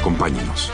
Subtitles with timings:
[0.00, 0.72] Acompáñenos.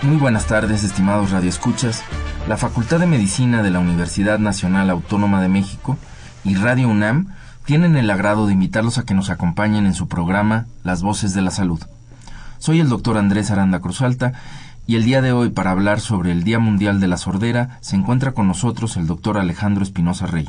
[0.00, 2.02] Muy buenas tardes, estimados radioescuchas.
[2.48, 5.98] La Facultad de Medicina de la Universidad Nacional Autónoma de México
[6.42, 7.34] y Radio UNAM
[7.66, 11.42] tienen el agrado de invitarlos a que nos acompañen en su programa Las Voces de
[11.42, 11.80] la Salud.
[12.58, 14.32] Soy el doctor Andrés Aranda Cruzalta
[14.86, 17.94] y el día de hoy para hablar sobre el Día Mundial de la Sordera se
[17.94, 20.48] encuentra con nosotros el doctor Alejandro Espinosa Rey.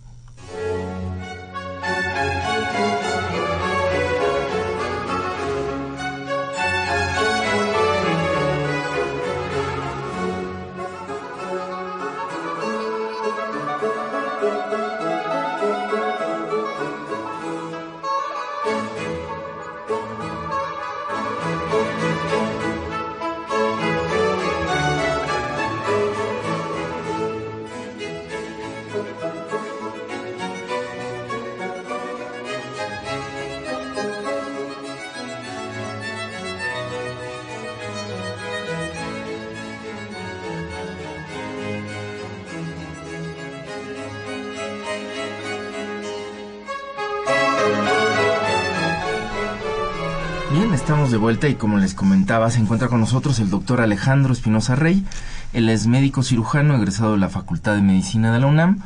[50.53, 54.33] Bien, estamos de vuelta y como les comentaba, se encuentra con nosotros el doctor Alejandro
[54.33, 55.05] Espinosa Rey.
[55.53, 58.81] Él es médico cirujano egresado de la Facultad de Medicina de la UNAM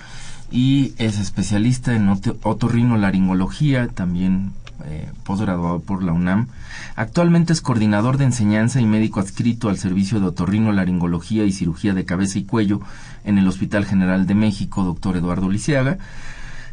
[0.52, 4.54] y es especialista en otorrinolaringología, también
[4.86, 6.50] eh, posgraduado por la UNAM.
[6.96, 12.06] Actualmente es coordinador de enseñanza y médico adscrito al servicio de otorrinolaringología y cirugía de
[12.06, 12.82] cabeza y cuello
[13.24, 15.98] en el Hospital General de México, doctor Eduardo Lisiaga.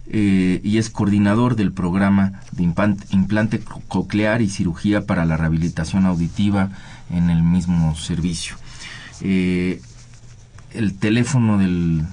[0.09, 6.71] Eh, y es coordinador del programa de implante coclear y cirugía para la rehabilitación auditiva
[7.11, 8.57] en el mismo servicio.
[9.21, 9.81] Eh,
[10.75, 12.05] el teléfono del,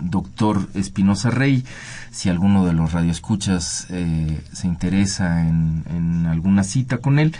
[0.00, 1.64] doctor Espinosa Rey,
[2.10, 7.34] si alguno de los radioescuchas eh, se interesa en, en, alguna cita con él,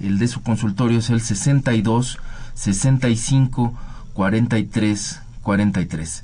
[0.00, 2.18] el de su consultorio es el 62
[2.54, 3.72] 65
[4.12, 6.22] 43 43.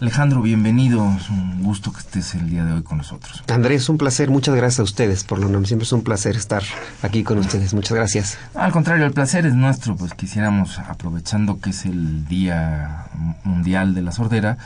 [0.00, 1.12] Alejandro, bienvenido.
[1.18, 3.42] Es un gusto que estés el día de hoy con nosotros.
[3.48, 4.30] Andrés, un placer.
[4.30, 6.62] Muchas gracias a ustedes por lo Siempre es un placer estar
[7.02, 7.74] aquí con ustedes.
[7.74, 8.38] Muchas gracias.
[8.54, 9.96] Al contrario, el placer es nuestro.
[9.96, 13.06] Pues quisiéramos, aprovechando que es el Día
[13.42, 14.56] Mundial de la Sordera,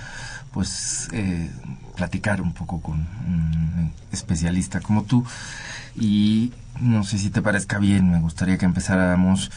[0.52, 1.50] pues eh,
[1.96, 5.24] platicar un poco con un especialista como tú.
[5.96, 9.50] Y no sé si te parezca bien, me gustaría que empezáramos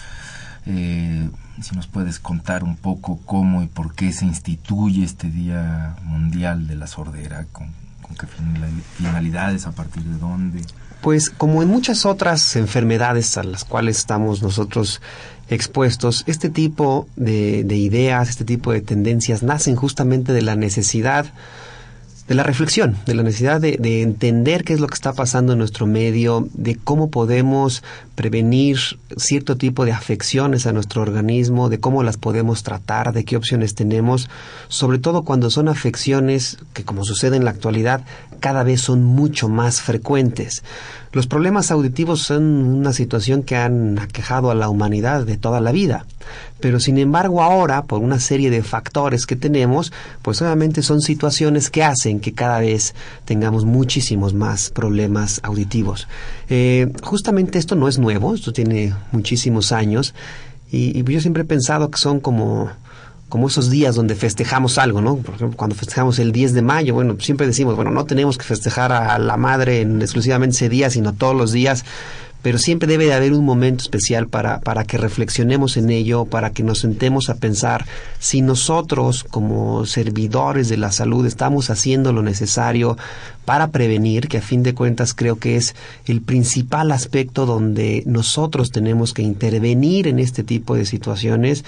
[0.65, 1.29] eh,
[1.61, 6.67] si nos puedes contar un poco cómo y por qué se instituye este Día Mundial
[6.67, 7.69] de la Sordera, con,
[8.19, 8.27] qué
[8.97, 10.61] finalidades, a partir de dónde.
[11.01, 15.01] Pues como en muchas otras enfermedades a las cuales estamos nosotros
[15.49, 21.31] expuestos, este tipo de, de ideas, este tipo de tendencias nacen justamente de la necesidad
[22.27, 25.59] de la reflexión, de la necesidad de, entender qué es lo que está pasando en
[25.59, 27.83] nuestro medio, de cómo podemos
[28.15, 28.77] prevenir
[29.17, 33.75] cierto tipo de afecciones a nuestro organismo, de cómo las podemos tratar, de qué opciones
[33.75, 34.29] tenemos,
[34.67, 38.05] sobre todo cuando son afecciones que, como sucede en la actualidad,
[38.39, 40.63] cada vez son mucho más frecuentes.
[41.11, 45.71] Los problemas auditivos son una situación que han aquejado a la humanidad de toda la
[45.71, 46.05] vida,
[46.59, 51.69] pero sin embargo ahora, por una serie de factores que tenemos, pues obviamente son situaciones
[51.69, 56.07] que hacen que cada vez tengamos muchísimos más problemas auditivos.
[56.49, 60.13] Eh, justamente esto no es esto tiene muchísimos años,
[60.71, 62.69] y, y yo siempre he pensado que son como
[63.29, 65.17] como esos días donde festejamos algo, ¿no?
[65.17, 68.45] Por ejemplo, cuando festejamos el 10 de mayo, bueno, siempre decimos, bueno, no tenemos que
[68.45, 71.83] festejar a la madre en exclusivamente ese día, sino todos los días,
[72.45, 76.51] pero siempre debe de haber un momento especial para, para que reflexionemos en ello, para
[76.51, 77.85] que nos sentemos a pensar
[78.19, 82.99] si nosotros como servidores de la salud estamos haciendo lo necesario
[83.45, 85.75] para prevenir, que a fin de cuentas creo que es
[86.05, 91.63] el principal aspecto donde nosotros tenemos que intervenir en este tipo de situaciones.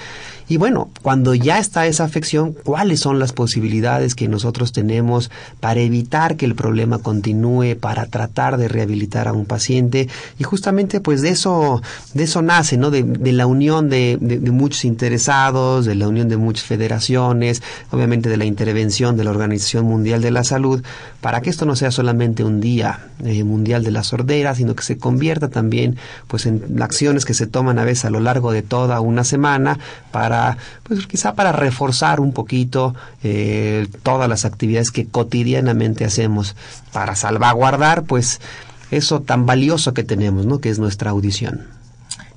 [0.50, 5.29] Y bueno, cuando ya está esa afección, ¿cuáles son las posibilidades que nosotros tenemos
[5.59, 10.07] para evitar que el problema continúe, para tratar de rehabilitar a un paciente?
[10.39, 11.81] Y justamente pues de eso,
[12.13, 12.89] de eso nace, ¿no?
[12.89, 13.06] De,
[13.38, 18.45] la unión de, de muchos interesados, de la unión de muchas federaciones, obviamente de la
[18.45, 20.81] intervención de la Organización Mundial de la Salud,
[21.21, 24.83] para que esto no sea solamente un día eh, mundial de la sordera, sino que
[24.83, 25.97] se convierta también
[26.27, 29.77] pues en acciones que se toman a veces a lo largo de toda una semana
[30.11, 36.55] para pues quizá para reforzar un poquito eh, todas las actividades que cotidianamente hacemos
[36.91, 38.41] para salvaguardar pues
[38.89, 40.59] eso tan valioso que tenemos, ¿no?
[40.59, 41.67] que es nuestra audición.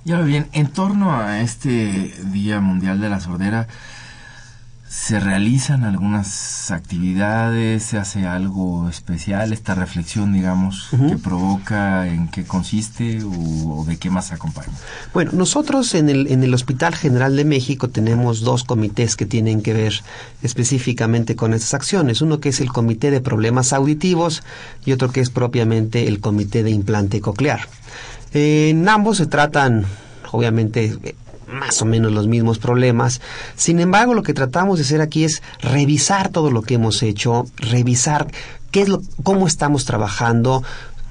[0.05, 3.69] Ya bien, en torno a este Día Mundial de la Sordera,
[4.91, 7.85] ¿Se realizan algunas actividades?
[7.85, 9.53] ¿Se hace algo especial?
[9.53, 14.73] Esta reflexión, digamos, que provoca, ¿en qué consiste o, de qué más acompaña?
[15.15, 19.63] Bueno, nosotros en el, en el Hospital General de México tenemos dos comités que tienen
[19.63, 19.93] que ver
[20.43, 22.21] específicamente con estas acciones.
[22.21, 24.43] Uno que es el Comité de Problemas Auditivos
[24.85, 27.61] y otro que es propiamente el Comité de Implante Coclear.
[28.35, 29.87] en ambos se tratan
[30.33, 30.99] obviamente
[31.53, 33.21] más o menos los mismos problemas.
[33.57, 37.45] Sin embargo, lo que tratamos de hacer aquí es revisar todo lo que hemos hecho,
[37.57, 38.29] revisar
[38.71, 40.63] qué es lo, cómo estamos trabajando,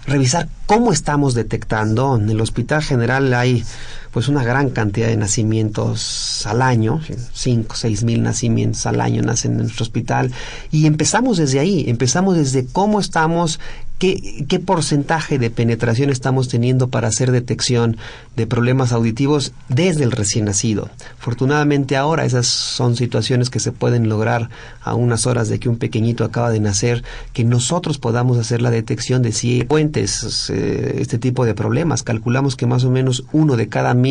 [0.06, 2.16] revisar cómo estamos detectando.
[2.16, 3.64] En el Hospital General hay
[4.12, 7.02] pues una gran cantidad de nacimientos al año,
[7.34, 10.32] 5, seis mil nacimientos al año nacen en nuestro hospital
[10.72, 13.60] y empezamos desde ahí, empezamos desde cómo estamos
[14.00, 17.98] ¿Qué, ¿Qué, porcentaje de penetración estamos teniendo para hacer detección
[18.38, 20.90] de problemas auditivos desde el recién nacido?
[21.20, 24.50] Afortunadamente ahora esas son situaciones que se pueden lograr
[24.82, 27.04] a unas horas de que un pequeñito acaba de nacer,
[27.34, 32.02] que nosotros podamos hacer la detección de si hay puentes, eh, este tipo de problemas.
[32.02, 34.09] Calculamos que más o menos uno de cada mil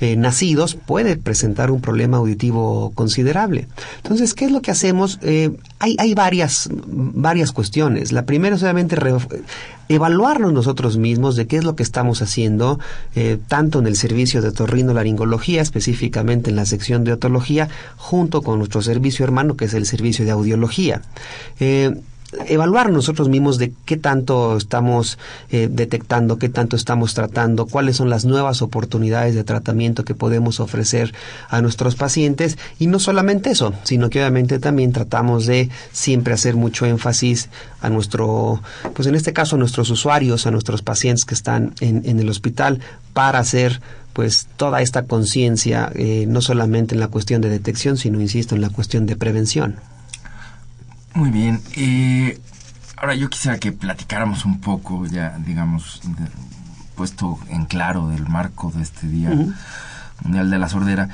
[0.00, 3.66] eh, nacidos puede presentar un problema auditivo considerable.
[3.96, 5.18] Entonces, ¿qué es lo que hacemos?
[5.22, 8.12] Eh, hay, hay varias, varias cuestiones.
[8.12, 8.96] La primera es obviamente
[9.88, 12.78] evaluarnos nosotros mismos de qué es lo que estamos haciendo,
[13.16, 18.58] eh, tanto en el servicio de otorrinolaringología, específicamente en la sección de otología, junto con
[18.58, 21.02] nuestro servicio hermano, que es el servicio de audiología
[22.46, 25.18] evaluar nosotros mismos de qué tanto estamos
[25.50, 30.60] eh, detectando, qué tanto estamos tratando, cuáles son las nuevas oportunidades de tratamiento que podemos
[30.60, 31.14] ofrecer
[31.48, 36.56] a nuestros pacientes y no solamente eso, sino que obviamente también tratamos de siempre hacer
[36.56, 37.48] mucho énfasis
[37.80, 38.62] a nuestro,
[38.94, 42.28] pues en este caso a nuestros usuarios, a nuestros pacientes que están en, en el
[42.28, 42.80] hospital
[43.14, 43.80] para hacer
[44.12, 48.60] pues toda esta conciencia, eh, no solamente en la cuestión de detección, sino, insisto, en
[48.60, 49.76] la cuestión de prevención.
[51.14, 51.60] Muy bien.
[51.76, 52.40] Eh,
[52.96, 56.00] ahora yo quisiera que platicáramos un poco, ya digamos,
[56.94, 59.30] puesto en claro del marco de este Día
[60.22, 61.08] Mundial de la Sordera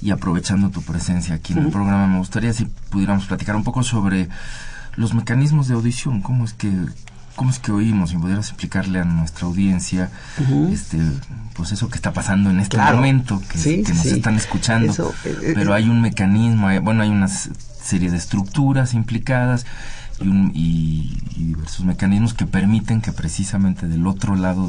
[0.00, 3.82] y aprovechando tu presencia aquí en el programa, me gustaría si pudiéramos platicar un poco
[3.82, 4.28] sobre
[4.96, 6.72] los mecanismos de audición, cómo es que
[7.36, 10.10] cómo es que oímos, si pudieras explicarle a nuestra audiencia
[10.72, 10.98] este
[11.54, 15.72] pues eso que está pasando en este momento, que, nos están escuchando, eh, eh, pero
[15.72, 17.50] hay un mecanismo, bueno, hay unas
[17.88, 19.66] serie de estructuras implicadas
[20.20, 24.68] y, diversos mecanismos que permiten que precisamente del otro lado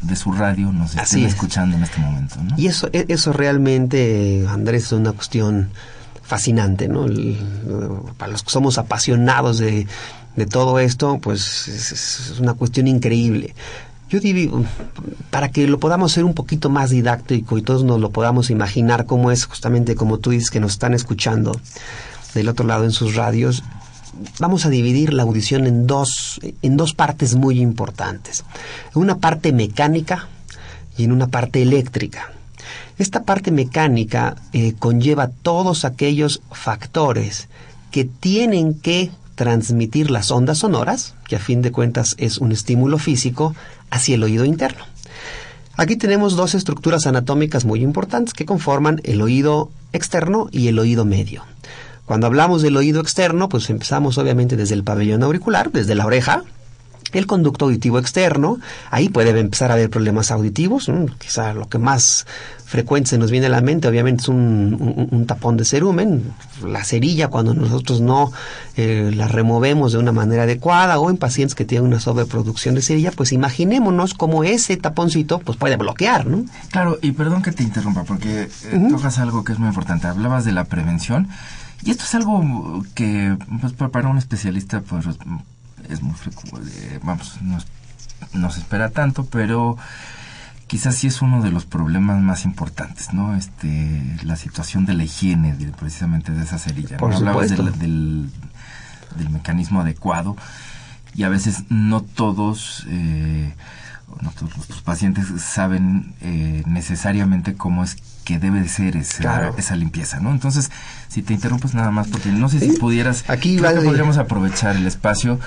[0.00, 2.36] de su radio nos estén escuchando en este momento.
[2.56, 5.70] Y eso, e, eso realmente, Andrés, es una cuestión
[6.22, 7.06] fascinante, ¿no?
[8.16, 9.86] para los que somos apasionados de,
[10.36, 13.54] de todo esto, pues es, una cuestión increíble.
[14.08, 14.64] Yo digo,
[15.30, 19.06] para que lo podamos hacer un poquito más didáctico y todos nos lo podamos imaginar
[19.06, 21.52] cómo es justamente como tú dices que nos están escuchando,
[22.34, 23.62] del otro lado en sus radios,
[24.38, 28.44] vamos a dividir la audición en dos, en dos partes muy importantes.
[28.94, 30.28] Una parte mecánica
[30.96, 32.32] y en una parte eléctrica.
[32.98, 37.48] Esta parte mecánica eh, conlleva todos aquellos factores
[37.90, 42.98] que tienen que transmitir las ondas sonoras, que a fin de cuentas es un estímulo
[42.98, 43.54] físico,
[43.90, 44.84] hacia el oído interno.
[45.76, 51.04] Aquí tenemos dos estructuras anatómicas muy importantes que conforman el oído externo y el oído
[51.04, 51.44] medio.
[52.06, 56.42] Cuando hablamos del oído externo, pues empezamos obviamente desde el pabellón auricular, desde la oreja,
[57.12, 58.58] el conducto auditivo externo,
[58.90, 62.26] ahí puede empezar a haber problemas auditivos, quizá lo que más
[62.64, 66.32] frecuente se nos viene a la mente obviamente es un, tapón de cerumen,
[66.66, 68.32] la cerilla cuando nosotros no
[68.78, 72.80] eh, la removemos de una manera adecuada o en pacientes que tienen una sobreproducción de
[72.80, 76.44] cerilla, pues imaginémonos cómo ese taponcito pues puede bloquear, ¿no?
[76.70, 80.46] Claro, y perdón que te interrumpa porque eh, tocas algo que es muy importante, hablabas
[80.46, 81.28] de la prevención
[81.84, 85.06] y esto es algo que pues, para un especialista pues,
[85.88, 89.76] es muy frecuente, vamos, no, se espera tanto, pero
[90.68, 93.34] quizás sí es uno de los problemas más importantes, ¿no?
[93.34, 96.98] Este, la situación de la higiene, precisamente de esa cerilla.
[96.98, 100.36] Por Hablabas del, del, mecanismo adecuado
[101.14, 103.54] y a veces no todos, eh,
[104.20, 109.76] no todos los pacientes saben eh, necesariamente cómo es que debe de ser esa, esa
[109.76, 110.30] limpieza, ¿no?
[110.30, 110.70] Entonces,
[111.08, 114.76] si te interrumpes nada más, porque no sé si pudieras, Aquí creo que podríamos aprovechar
[114.76, 115.38] el espacio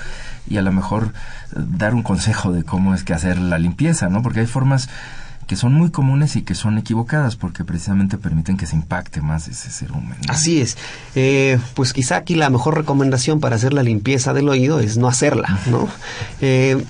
[0.48, 1.12] y a lo mejor
[1.52, 4.22] eh, dar un consejo de cómo es que hacer la limpieza, ¿no?
[4.22, 4.88] Porque hay formas
[5.46, 9.46] que son muy comunes y que son equivocadas porque precisamente permiten que se impacte más
[9.46, 10.18] ese cerumen.
[10.28, 10.76] Así es.
[11.14, 15.06] Eh, pues quizá aquí la mejor recomendación para hacer la limpieza del oído es no
[15.06, 15.88] hacerla, ¿no?
[16.40, 16.84] Eh,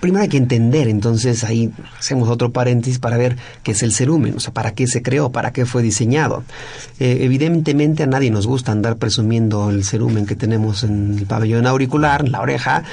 [0.00, 4.36] primero hay que entender, entonces ahí hacemos otro paréntesis para ver qué es el cerumen,
[4.36, 6.42] o sea, para qué se creó, para qué fue diseñado.
[6.98, 11.66] Eh, evidentemente a nadie nos gusta andar presumiendo el cerumen que tenemos en el pabellón
[11.66, 12.84] auricular, en la oreja,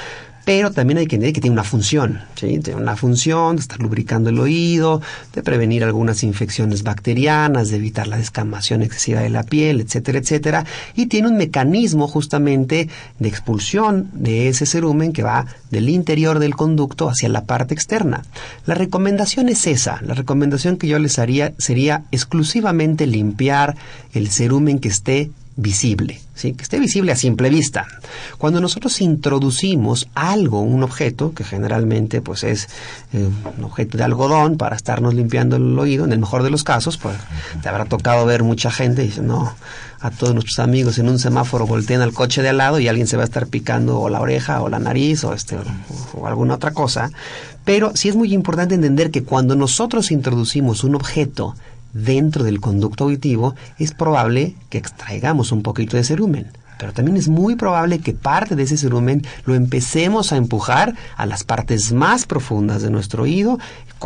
[0.48, 2.22] pero también hay que entender que tiene una función.
[2.34, 5.02] Tiene una función de estar lubricando el oído,
[5.34, 10.64] de prevenir algunas infecciones bacterianas, de evitar la descamación excesiva de la piel, etcétera, etcétera,
[10.94, 12.88] y tiene un mecanismo justamente
[13.18, 18.24] de expulsión de ese cerumen que va del interior del conducto hacia la parte externa.
[18.64, 23.76] La recomendación es esa, la recomendación que yo les haría sería exclusivamente limpiar
[24.14, 26.52] el cerumen que esté visible, ¿sí?
[26.52, 27.84] que esté visible a simple vista.
[28.38, 32.68] Cuando nosotros introducimos algo, un objeto, que generalmente pues es
[33.12, 36.62] eh, un objeto de algodón para estarnos limpiando el oído, en el mejor de los
[36.62, 37.16] casos, pues
[37.60, 39.52] te habrá tocado ver mucha gente y dice, no,
[39.98, 43.08] a todos nuestros amigos en un semáforo voltean al coche de al lado y alguien
[43.08, 45.56] se va a estar picando o la oreja o la nariz o este
[46.14, 47.10] o alguna otra cosa.
[47.64, 51.56] Pero sí es muy importante entender que cuando nosotros introducimos un objeto
[51.92, 56.46] dentro del conducto auditivo, es probable que extraigamos un poquito de cerumen.
[56.78, 61.26] Pero también es muy probable que parte de ese cerumen lo empecemos a empujar a
[61.26, 63.58] las partes más profundas de nuestro oído,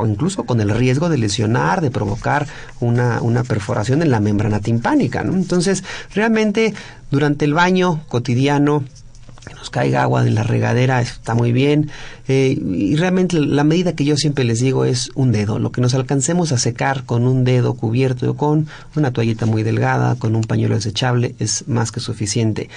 [0.07, 2.47] incluso con el riesgo de lesionar, de provocar
[2.81, 5.21] una, una perforación en la membrana timpánica.
[5.21, 5.85] Entonces,
[6.15, 6.73] realmente,
[7.11, 8.85] durante el baño cotidiano,
[9.63, 11.89] nos caiga agua en la regadera está muy bien.
[12.27, 15.61] Eh, y realmente la medida que yo siempre les digo es un dedo.
[15.61, 18.67] Lo que nos alcancemos a secar con un dedo cubierto con
[18.97, 22.71] una toallita muy delgada, con un pañuelo desechable, es más que suficiente.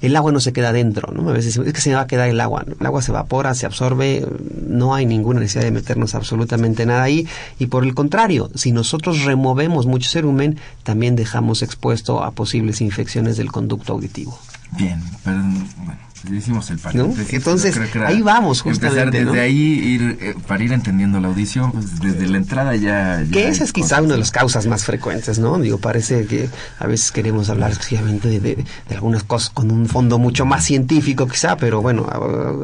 [0.00, 1.28] El agua no se queda dentro, ¿no?
[1.28, 2.64] A veces es que se va a quedar el agua.
[2.78, 4.24] El agua se evapora, se absorbe,
[4.64, 7.26] no hay ninguna necesidad de meternos absolutamente nada ahí.
[7.58, 13.36] Y por el contrario, si nosotros removemos mucho cerumen, también dejamos expuesto a posibles infecciones
[13.36, 14.38] del conducto auditivo.
[14.76, 15.38] Bien, pero
[15.84, 17.32] bueno hicimos el paréntesis.
[17.32, 19.24] Entonces, ahí vamos justamente.
[19.24, 23.24] desde ahí, ir, eh, para ir entendiendo la audición, pues desde la entrada ya...
[23.30, 25.58] que esa es quizá una de las causas más frecuentes, ¿no?
[25.58, 30.18] Digo, parece que a veces queremos hablar exclusivamente de, de, algunas cosas con un fondo
[30.18, 32.06] mucho más científico quizá, pero bueno,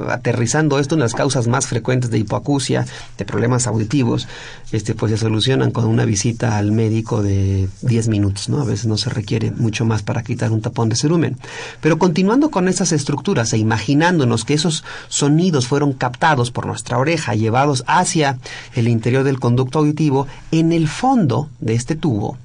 [0.08, 2.86] aterrizando esto, una de las causas más frecuentes de hipoacusia,
[3.18, 4.28] de problemas auditivos,
[4.72, 8.60] este pues se solucionan con una visita al médico de 10 minutos, ¿no?
[8.60, 11.36] A veces no se requiere mucho más para quitar un tapón de cerumen.
[11.80, 17.84] Pero continuando con estas estructuras, imaginándonos que esos sonidos fueron captados por nuestra oreja, llevados
[17.86, 18.38] hacia
[18.74, 22.38] el interior del conducto auditivo, en el fondo de este tubo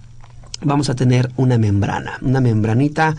[0.61, 3.15] vamos a tener una membrana, una membranita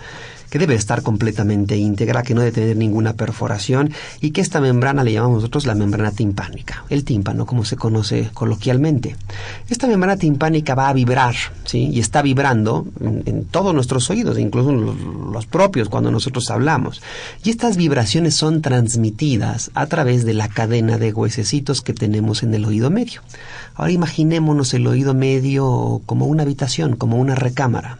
[0.50, 5.04] que debe estar completamente íntegra, que no debe tener ninguna perforación y que esta membrana
[5.04, 9.16] le llamamos nosotros la membrana timpánica, el tímpano como se conoce coloquialmente.
[9.69, 11.88] Esta membrana timpánica va a vibrar, ¿sí?
[11.92, 17.00] Y está vibrando en, todos nuestros oídos, incluso los, los propios cuando nosotros hablamos.
[17.45, 22.54] Y estas vibraciones son transmitidas a través de la cadena de huesecitos que tenemos en
[22.54, 23.23] el oído medio.
[23.75, 27.99] Ahora imaginémonos el oído medio como una habitación, como una recámara.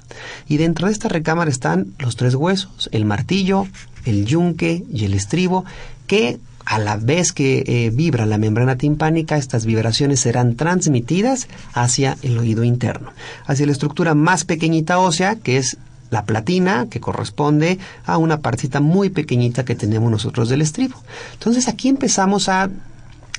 [0.49, 3.66] Y dentro de esta recámara están los tres huesos, el martillo,
[4.04, 5.64] el yunque y el estribo,
[6.06, 12.16] que a la vez que eh, vibra la membrana timpánica, estas vibraciones serán transmitidas hacia
[12.23, 13.12] el oído interno,
[13.47, 15.78] hacia la estructura más pequeñita ósea, que es
[16.11, 20.97] la platina, que corresponde a una partita muy pequeñita que tenemos nosotros del estribo.
[21.35, 22.70] Entonces aquí empezamos a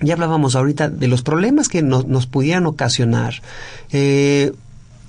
[0.01, 3.35] ya hablábamos ahorita de los problemas que nos pudieran ocasionar
[3.91, 4.51] eh,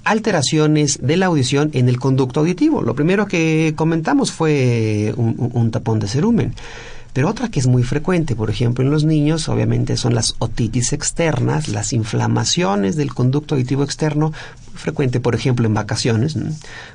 [0.04, 2.82] alteraciones de la audición en el conducto auditivo.
[2.82, 6.54] Lo primero que comentamos fue un, tapón de cerumen.
[7.12, 10.94] Pero otra que es muy frecuente, por ejemplo, en los niños, obviamente son las otitis
[10.94, 14.32] externas, las inflamaciones del conducto auditivo externo
[14.75, 16.37] frecuente, por ejemplo, en vacaciones.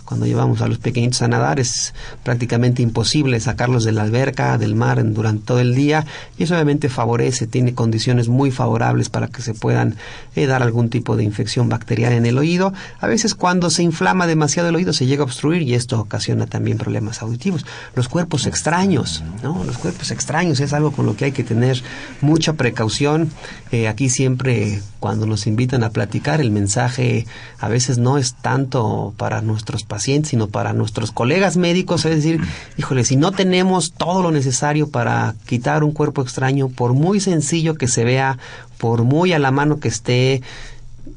[0.05, 1.93] Cuando llevamos a los pequeñitos a nadar es
[2.23, 6.05] prácticamente imposible sacarlos de la alberca, del mar durante todo el día
[6.37, 9.95] y eso obviamente favorece, tiene condiciones muy favorables para que se puedan
[10.35, 12.73] eh, dar algún tipo de infección bacteriana en el oído.
[12.99, 16.47] A veces cuando se inflama demasiado el oído se llega a obstruir y esto ocasiona
[16.47, 17.65] también problemas auditivos.
[17.95, 19.63] Los cuerpos extraños, ¿no?
[19.63, 21.81] Los cuerpos extraños es algo con lo que hay que tener
[22.21, 23.29] mucha precaución.
[23.71, 27.25] Eh, aquí siempre cuando nos invitan a platicar el mensaje
[27.67, 32.41] veces no es tanto para nuestros pacientes, sino para nuestros colegas médicos, es decir,
[32.77, 37.75] híjole, si no tenemos todo lo necesario para quitar un cuerpo extraño, por muy sencillo
[37.75, 38.37] que se vea,
[38.77, 40.41] por muy a la mano que esté,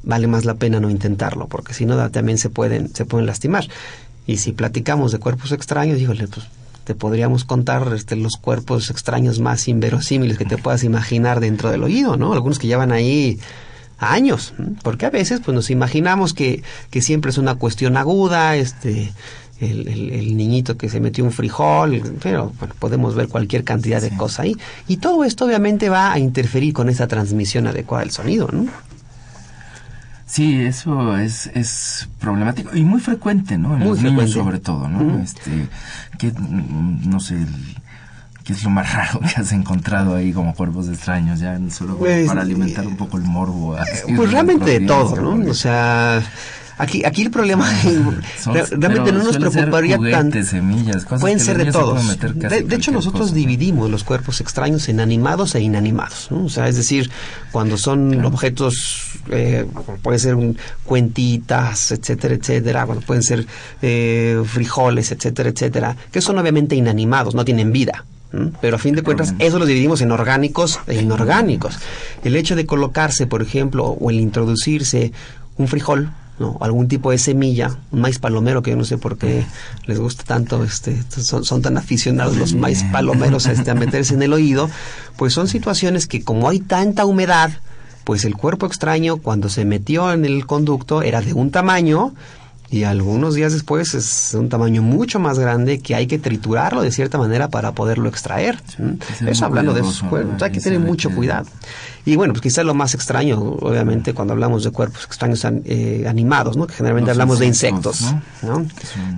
[0.03, 3.67] vale más la pena no intentarlo, porque si no también se pueden, se pueden lastimar.
[4.27, 6.47] Y si platicamos de cuerpos extraños, híjole, pues
[6.85, 11.83] te podríamos contar este, los cuerpos extraños más inverosímiles que te puedas imaginar dentro del
[11.83, 12.33] oído, ¿no?
[12.33, 13.39] Algunos que llevan ahí
[14.01, 19.13] años, porque a veces pues nos imaginamos que, que siempre es una cuestión aguda, este,
[19.61, 24.17] el, el, niñito que se metió un frijol, pero bueno, podemos ver cualquier cantidad de
[24.17, 24.57] cosas ahí.
[24.89, 28.67] Y todo esto obviamente va a interferir con esa transmisión adecuada del sonido, ¿no?
[30.31, 33.77] Sí, eso es, es problemático y muy frecuente, ¿no?
[33.77, 35.21] En los niños sobre todo, ¿no?
[35.21, 35.69] Este,
[36.19, 37.45] que, no sé,
[38.51, 41.39] ¿Qué es lo más raro que has encontrado ahí como cuerpos extraños?
[41.39, 43.77] Ya solo pues, para alimentar un poco el morbo.
[44.17, 45.49] pues realmente de todo, ¿no?
[45.49, 46.21] O sea,
[46.79, 47.71] Aquí, aquí el problema
[48.47, 50.43] realmente no nos preocuparía tanto.
[50.43, 52.19] semillas, cosas Pueden ser de todos.
[52.19, 56.29] De, hecho, nosotros dividimos los cuerpos extraños en animados e inanimados.
[56.31, 56.47] ¿no?
[56.47, 57.11] O sea, es decir,
[57.53, 59.67] cuando son objetos, eh,
[60.01, 63.47] pueden ser un, cuentitas, etcétera, etcétera, cuando pueden ser
[63.83, 68.07] eh, frijoles, etcétera, etcétera, que son obviamente inanimados, no tienen vida.
[68.61, 71.79] Pero a fin de cuentas, eso lo dividimos en orgánicos e inorgánicos.
[72.23, 75.13] El hecho de colocarse, por ejemplo, o el introducirse
[75.57, 76.57] un frijol, ¿no?
[76.61, 79.45] algún tipo de semilla, un maíz palomero, que yo no sé por qué
[79.87, 84.23] les gusta tanto, este, son, son tan aficionados los maíz palomeros este, a meterse en
[84.23, 84.71] el oído,
[85.17, 87.51] pues son situaciones que como hay tanta humedad,
[88.05, 92.15] pues el cuerpo extraño cuando se metió en el conducto era de un tamaño
[92.71, 96.93] y algunos días después es un tamaño mucho más grande que hay que triturarlo de
[96.93, 98.63] cierta manera para poderlo extraer.
[99.27, 101.47] eso hablando de esos cuerpos, hay que tener mucho cuidado.
[102.05, 106.57] Y bueno, pues quizás lo más extraño, obviamente, cuando hablamos de cuerpos extraños eh, animados,
[106.57, 106.69] ¿no?
[106.69, 108.65] Que generalmente hablamos de insectos, ¿no?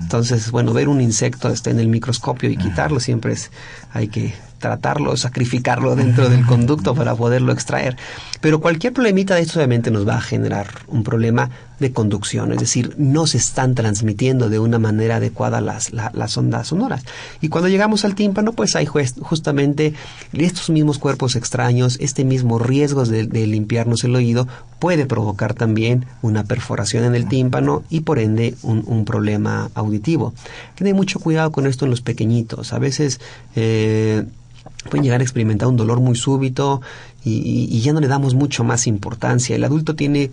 [0.00, 3.50] Entonces, bueno, ver un insecto este, en el microscopio y quitarlo siempre es,
[3.92, 7.96] hay que tratarlo, sacrificarlo dentro del conducto para poderlo extraer.
[8.42, 12.58] Pero cualquier problemita de esto obviamente nos va a generar un problema de conducción, es
[12.58, 17.04] decir, no se están transmitiendo de una manera adecuada las, las ondas sonoras.
[17.40, 19.94] Y cuando llegamos al tímpano, pues hay justamente
[20.32, 24.48] estos mismos cuerpos extraños, este mismo riesgo de, limpiarnos el oído
[24.80, 30.34] puede provocar también una perforación en el tímpano y por ende un, problema auditivo.
[30.74, 32.72] Tiene mucho cuidado con esto en los pequeñitos.
[32.72, 33.20] A veces
[33.54, 34.24] eh,
[34.88, 36.80] pueden llegar a experimentar un dolor muy súbito
[37.24, 39.56] y, ya no le damos mucho más importancia.
[39.56, 40.30] El adulto tiene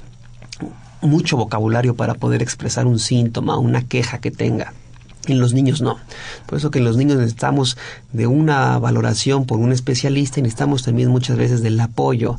[1.01, 4.73] mucho vocabulario para poder expresar un síntoma, una queja que tenga.
[5.27, 5.97] En los niños no.
[6.47, 7.77] Por eso que en los niños necesitamos
[8.13, 12.37] de una valoración por un especialista y necesitamos también muchas veces del apoyo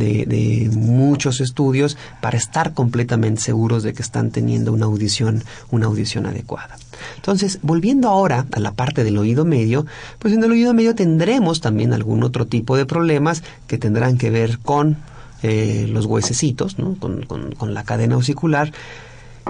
[0.00, 6.26] de, muchos estudios para estar completamente seguros de que están teniendo una audición, una audición
[6.26, 6.76] adecuada.
[7.16, 9.86] Entonces, volviendo ahora a la parte del oído medio,
[10.18, 14.30] pues en el oído medio tendremos también algún otro tipo de problemas que tendrán que
[14.30, 14.96] ver con
[15.42, 18.72] eh, los huesecitos, con, con la cadena osicular.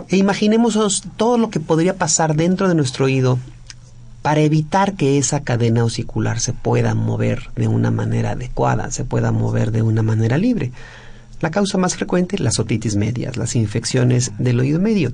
[0.08, 3.38] E imaginemos todo lo que podría pasar dentro de nuestro oído
[4.22, 9.32] para evitar que esa cadena osicular se pueda mover de una manera adecuada, se pueda
[9.32, 10.72] mover de una manera libre.
[11.40, 15.12] La causa más frecuente, las otitis medias, las infecciones del oído medio.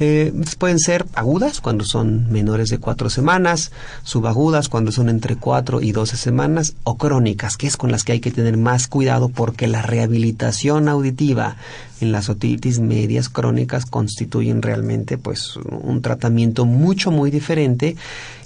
[0.00, 3.70] Eh, pueden ser agudas cuando son menores de cuatro semanas,
[4.02, 8.12] subagudas cuando son entre cuatro y doce semanas, o crónicas, que es con las que
[8.12, 11.56] hay que tener más cuidado porque la rehabilitación auditiva
[12.00, 17.96] en las otitis medias crónicas constituyen realmente pues un tratamiento mucho muy diferente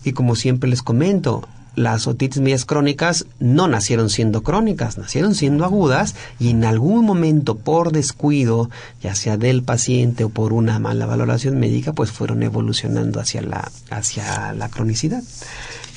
[0.03, 6.15] y como siempre les comento, las otitis crónicas no nacieron siendo crónicas, nacieron siendo agudas
[6.39, 8.71] y en algún momento por descuido,
[9.03, 13.71] ya sea del paciente o por una mala valoración médica, pues fueron evolucionando hacia la,
[13.91, 15.23] hacia la cronicidad.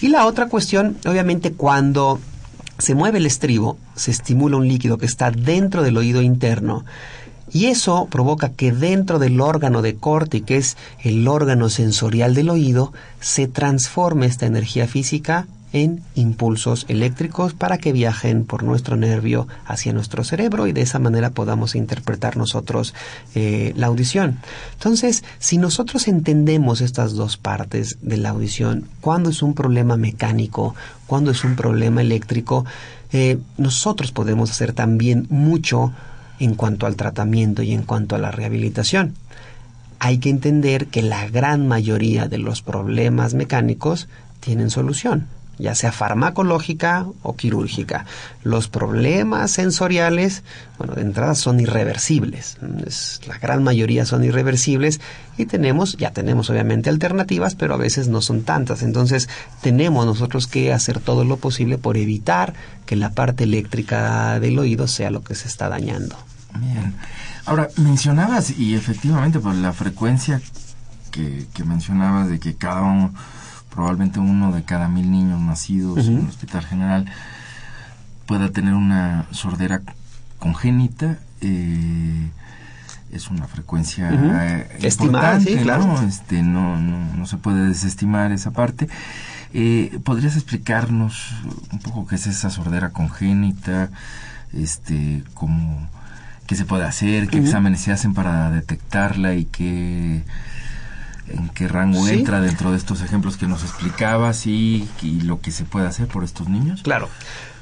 [0.01, 2.19] Y la otra cuestión, obviamente cuando
[2.77, 6.85] se mueve el estribo, se estimula un líquido que está dentro del oído interno
[7.51, 12.49] y eso provoca que dentro del órgano de corte, que es el órgano sensorial del
[12.49, 19.49] oído, se transforme esta energía física en impulsos eléctricos para que viajen por nuestro nervio
[19.65, 22.93] hacia nuestro cerebro y de esa manera podamos interpretar nosotros
[23.35, 24.39] eh, la audición.
[24.71, 30.75] Entonces, si nosotros entendemos estas dos partes de la audición, cuando es un problema mecánico,
[31.07, 32.63] cuando es un problema eléctrico,
[33.11, 35.91] eh, nosotros podemos hacer también mucho
[36.39, 39.15] en cuanto al tratamiento y en cuanto a la rehabilitación.
[39.99, 44.07] Hay que entender que la gran mayoría de los problemas mecánicos
[44.39, 48.05] tienen solución ya sea farmacológica o quirúrgica.
[48.43, 50.43] Los problemas sensoriales,
[50.77, 52.57] bueno, de entrada son irreversibles.
[53.27, 54.99] la gran mayoría son irreversibles
[55.37, 58.83] y tenemos, ya tenemos obviamente alternativas, pero a veces no son tantas.
[58.83, 59.29] Entonces
[59.61, 62.53] tenemos nosotros que hacer todo lo posible por evitar
[62.85, 66.15] que la parte eléctrica del oído sea lo que se está dañando.
[66.55, 66.95] Bien.
[67.45, 70.41] Ahora, mencionabas, y efectivamente, por la frecuencia
[71.11, 73.13] que, que mencionabas de que cada uno
[73.75, 77.05] probablemente uno de cada mil niños nacidos en el Hospital General
[78.25, 79.81] pueda tener una sordera
[80.39, 81.19] congénita.
[81.41, 82.29] Eh,
[83.11, 85.87] es una frecuencia eh, importante, claro.
[85.87, 86.01] ¿no?
[86.01, 88.87] Este, no, no, se puede desestimar esa parte.
[89.53, 91.33] Eh, ¿Podrías explicarnos
[91.71, 93.89] un poco qué es esa sordera congénita?
[94.53, 95.87] Este, cómo,
[96.47, 100.23] qué se puede hacer, qué exámenes se hacen para detectarla y qué
[101.29, 105.51] en qué rango entra dentro de estos ejemplos que nos explicabas y, y, lo que
[105.51, 106.81] se puede hacer por estos niños?
[106.83, 107.09] Claro.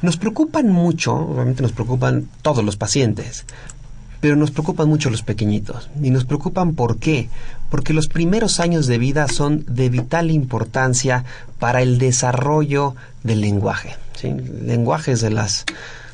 [0.02, 3.45] Nos preocupan mucho, obviamente nos preocupan todos los pacientes,
[4.23, 5.89] pero nos preocupan mucho los pequeñitos.
[6.02, 7.30] Y nos preocupan ¿por qué?
[7.69, 11.26] Porque los primeros años de vida son de vital importancia
[11.60, 13.97] para el desarrollo del lenguaje.
[14.15, 14.28] ¿sí?
[14.28, 15.65] El lenguaje es de las...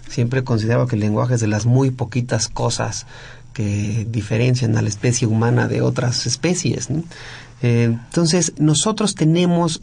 [0.09, 3.05] Siempre he considerado que el lenguaje es de las muy poquitas cosas
[3.53, 6.89] que diferencian a la especie humana de otras especies.
[7.61, 9.81] Eh, entonces, nosotros tenemos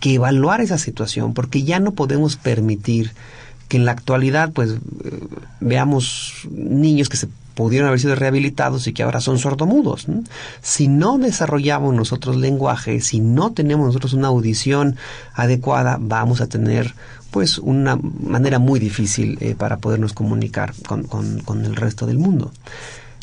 [0.00, 3.12] que evaluar esa situación porque ya no podemos permitir
[3.68, 4.78] que en la actualidad pues eh,
[5.60, 10.06] veamos niños que se pudieron haber sido rehabilitados y que ahora son sordomudos.
[10.60, 14.96] Si no desarrollamos nosotros lenguaje, si no tenemos nosotros una audición
[15.34, 16.94] adecuada, vamos a tener
[17.34, 22.52] pues una manera muy difícil eh, para podernos comunicar con, con el resto del mundo.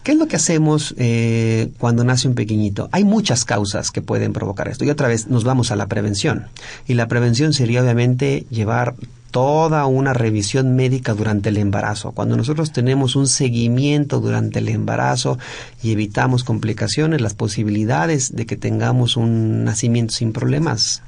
[0.03, 2.89] ¿Qué es lo que hacemos eh, cuando nace un pequeñito?
[2.91, 4.83] Hay muchas causas que pueden provocar esto.
[4.83, 6.47] Y otra vez nos vamos a la prevención.
[6.89, 8.95] Y la prevención sería obviamente llevar
[9.31, 12.11] toda una revisión médica durante el embarazo.
[12.11, 15.39] Cuando nosotros tenemos un seguimiento durante el embarazo
[15.81, 21.01] y evitamos complicaciones, las posibilidades de que tengamos un nacimiento sin problemas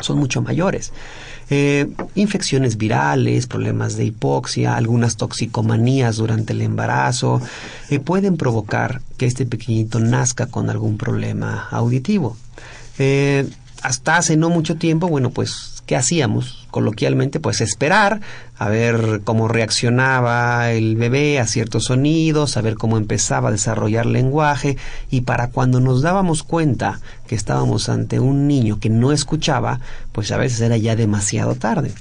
[0.00, 0.94] son mucho mayores.
[1.48, 7.40] Eh, infecciones virales, problemas de hipoxia, algunas toxicomanías durante el embarazo,
[7.88, 12.36] eh, pueden provocar que este pequeñito nazca con algún problema auditivo.
[12.98, 13.48] Eh,
[13.82, 16.66] hasta hace no mucho tiempo, bueno, pues, ¿qué hacíamos?
[16.70, 18.20] Coloquialmente, pues esperar
[18.58, 24.04] a ver cómo reaccionaba el bebé a ciertos sonidos, a ver cómo empezaba a desarrollar
[24.06, 24.76] lenguaje
[25.10, 29.80] y para cuando nos dábamos cuenta que estábamos ante un niño que no escuchaba,
[30.12, 31.92] pues a veces era ya demasiado tarde.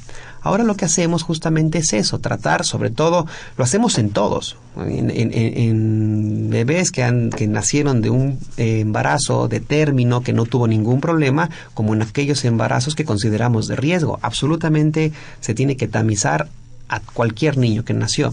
[0.45, 3.25] Ahora lo que hacemos justamente es eso, tratar, sobre todo,
[3.58, 10.21] lo hacemos en todos, en, bebés que, han, que nacieron de un embarazo de término
[10.21, 14.19] que no tuvo ningún problema, como en aquellos embarazos que consideramos de riesgo.
[14.21, 16.47] Absolutamente se tiene que tamizar
[16.89, 18.31] a cualquier niño que nació.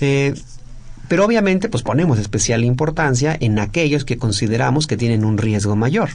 [0.00, 0.34] Eh,
[1.08, 6.10] pero obviamente pues ponemos especial importancia en aquellos que consideramos que tienen un riesgo mayor.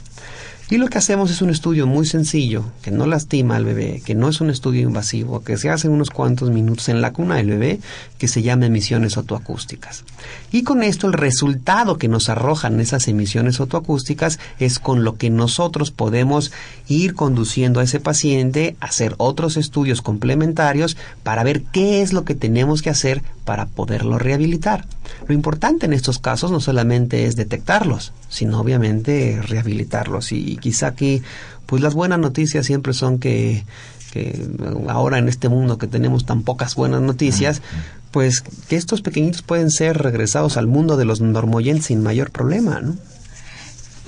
[0.68, 4.16] Y lo que hacemos es un estudio muy sencillo, que no lastima al bebé, que
[4.16, 7.50] no es un estudio invasivo, que se hace unos cuantos minutos en la cuna del
[7.50, 7.78] bebé,
[8.18, 10.02] que se llama emisiones otoacústicas.
[10.50, 15.30] Y con esto el resultado que nos arrojan esas emisiones otoacústicas es con lo que
[15.30, 16.50] nosotros podemos
[16.88, 22.24] ir conduciendo a ese paciente a hacer otros estudios complementarios para ver qué es lo
[22.24, 24.84] que tenemos que hacer para poderlo rehabilitar.
[25.26, 30.32] Lo importante en estos casos no solamente es detectarlos, sino obviamente rehabilitarlos.
[30.32, 31.22] Y quizá aquí,
[31.66, 33.64] pues las buenas noticias siempre son que,
[34.12, 34.46] que
[34.88, 37.62] ahora en este mundo que tenemos tan pocas buenas noticias,
[38.10, 42.80] pues que estos pequeñitos pueden ser regresados al mundo de los normoyentes sin mayor problema,
[42.80, 42.96] ¿no?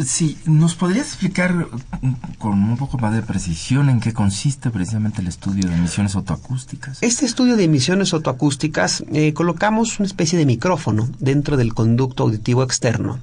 [0.04, 1.66] Sí, ¿nos podrías explicar
[2.38, 6.98] con un poco más de precisión en qué consiste precisamente el estudio de emisiones otoacústicas?
[7.02, 12.62] Este estudio de emisiones otoacústicas eh, colocamos una especie de micrófono dentro del conducto auditivo
[12.62, 13.18] externo.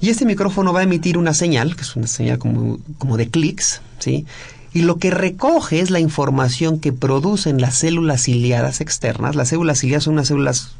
[0.00, 3.28] Y este micrófono va a emitir una señal, que es una señal como, como de
[3.28, 4.26] clics, ¿sí?
[4.72, 9.36] Y lo que recoge es la información que producen las células ciliadas externas.
[9.36, 10.72] Las células ciliadas son unas células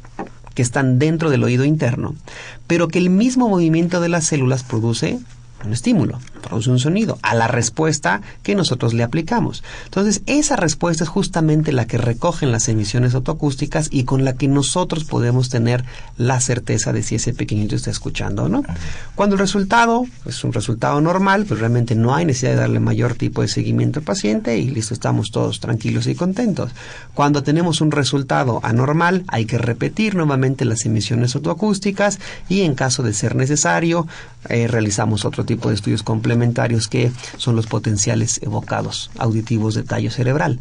[0.55, 2.15] que están dentro del oído interno,
[2.65, 5.19] pero que el mismo movimiento de las células produce
[5.63, 9.63] un estímulo, produce un sonido, a la respuesta que nosotros le aplicamos.
[9.85, 14.47] Entonces, esa respuesta es justamente la que recogen las emisiones autoacústicas y con la que
[14.47, 15.83] nosotros podemos tener
[16.17, 18.63] la certeza de si ese pequeñito está escuchando o no.
[19.15, 23.15] Cuando el resultado es un resultado normal, pues realmente no hay necesidad de darle mayor
[23.15, 26.71] tipo de seguimiento al paciente y listo, estamos todos tranquilos y contentos.
[27.13, 33.03] Cuando tenemos un resultado anormal, hay que repetir nuevamente las emisiones autoacústicas y en caso
[33.03, 34.07] de ser necesario,
[34.49, 40.11] eh, realizamos otro tipo de estudios complementarios que son los potenciales evocados auditivos de tallo
[40.11, 40.59] cerebral.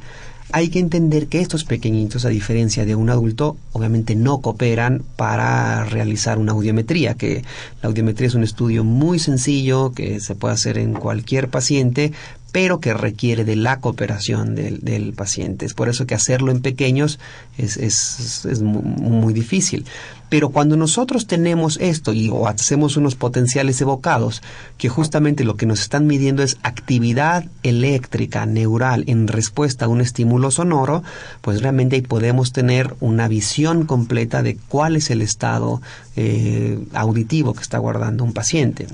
[0.52, 5.84] Hay que entender que estos pequeñitos, a diferencia de un adulto, obviamente no cooperan para
[5.84, 7.42] realizar una audiometría, que
[7.82, 12.12] la audiometría es un estudio muy sencillo que se puede hacer en cualquier paciente,
[12.52, 15.66] pero que requiere de la cooperación del, paciente.
[15.66, 17.18] Es por eso que hacerlo en pequeños
[17.58, 19.86] es, es, es muy, difícil.
[20.28, 24.42] Pero cuando nosotros tenemos esto y o hacemos unos potenciales evocados,
[24.78, 30.00] que justamente lo que nos están midiendo es actividad eléctrica neural en respuesta a un
[30.00, 31.02] estímulo sonoro,
[31.40, 35.80] pues realmente ahí podemos tener una visión completa de cuál es el estado
[36.16, 38.86] eh, auditivo que está guardando un paciente.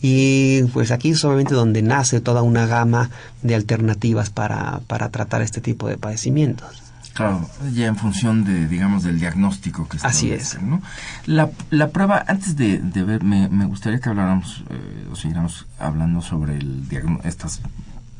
[0.00, 3.10] Y pues aquí es obviamente donde nace toda una gama
[3.42, 6.89] de alternativas para, para tratar este tipo de padecimientos.
[7.14, 10.60] Claro, ya en función de, digamos, del diagnóstico que está Así es.
[10.62, 10.80] ¿no?
[11.26, 15.66] La, la prueba, antes de, de ver, me, me, gustaría que habláramos, eh, o siguiéramos
[15.78, 16.86] hablando sobre el
[17.24, 17.60] estas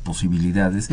[0.03, 0.89] posibilidades.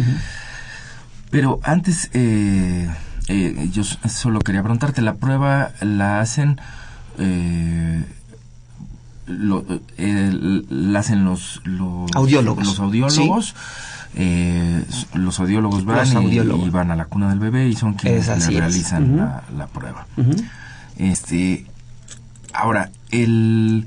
[1.31, 2.89] Pero antes, eh,
[3.29, 6.61] eh, yo solo quería preguntarte, ¿la prueba la hacen...
[7.19, 8.05] Eh,
[9.27, 9.65] lo,
[9.99, 12.67] eh, la hacen los, los audiólogos.
[12.67, 13.55] Los audiólogos.
[14.21, 19.17] Eh, los audiólogos van Y, van a la cuna del bebé y son quienes realizan
[19.57, 20.07] la, prueba.
[20.97, 21.67] Este,
[22.53, 23.87] ahora, el,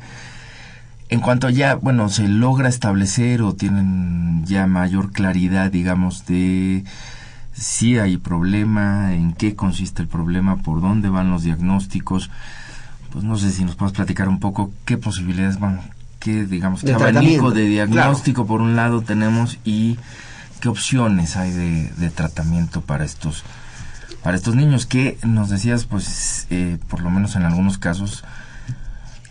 [1.09, 6.85] en cuanto ya, bueno, se logra establecer o tienen ya mayor claridad, digamos, de
[7.51, 12.31] si hay problema, en qué consiste el problema, por dónde van los diagnósticos,
[13.11, 15.81] pues no sé si nos puedes platicar un poco qué posibilidades van,
[16.21, 19.97] qué, digamos, qué abanico de diagnóstico por un lado tenemos y
[20.61, 23.43] qué opciones hay de, tratamiento para estos
[24.23, 28.23] para estos niños que nos decías pues eh, por lo menos en algunos casos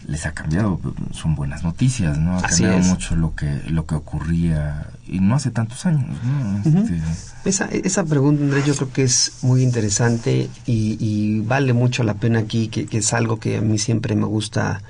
[0.09, 0.81] les ha cambiado
[1.12, 5.53] son buenas noticias no ha cambiado mucho lo que lo que ocurría y no hace
[5.53, 6.16] tantos años
[6.64, 7.00] este,
[7.44, 12.40] esa esa pregunta Andrés yo creo que es muy interesante y, vale mucho la pena
[12.40, 14.83] aquí que, que, es algo que a mí siempre me gusta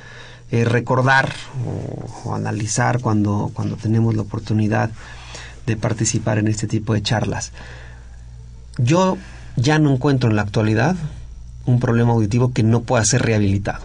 [0.51, 1.33] eh, recordar
[2.25, 4.91] o, analizar cuando, cuando tenemos la oportunidad
[5.67, 7.53] de participar en este tipo de charlas.
[8.79, 9.17] Yo
[9.57, 10.97] ya no encuentro en la actualidad
[11.67, 13.85] un problema auditivo que no pueda ser rehabilitado.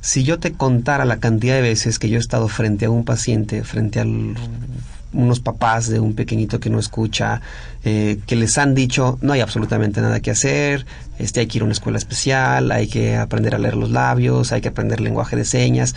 [0.00, 3.04] Si yo te contara la cantidad de veces que yo he estado frente a un
[3.04, 4.04] paciente, frente a
[5.12, 7.40] unos papás de un pequeñito que no escucha,
[7.84, 10.86] eh, que les han dicho no hay absolutamente nada que hacer,
[11.18, 14.52] este, hay que ir a una escuela especial, hay que aprender a leer los labios,
[14.52, 15.94] hay que aprender lenguaje de señas.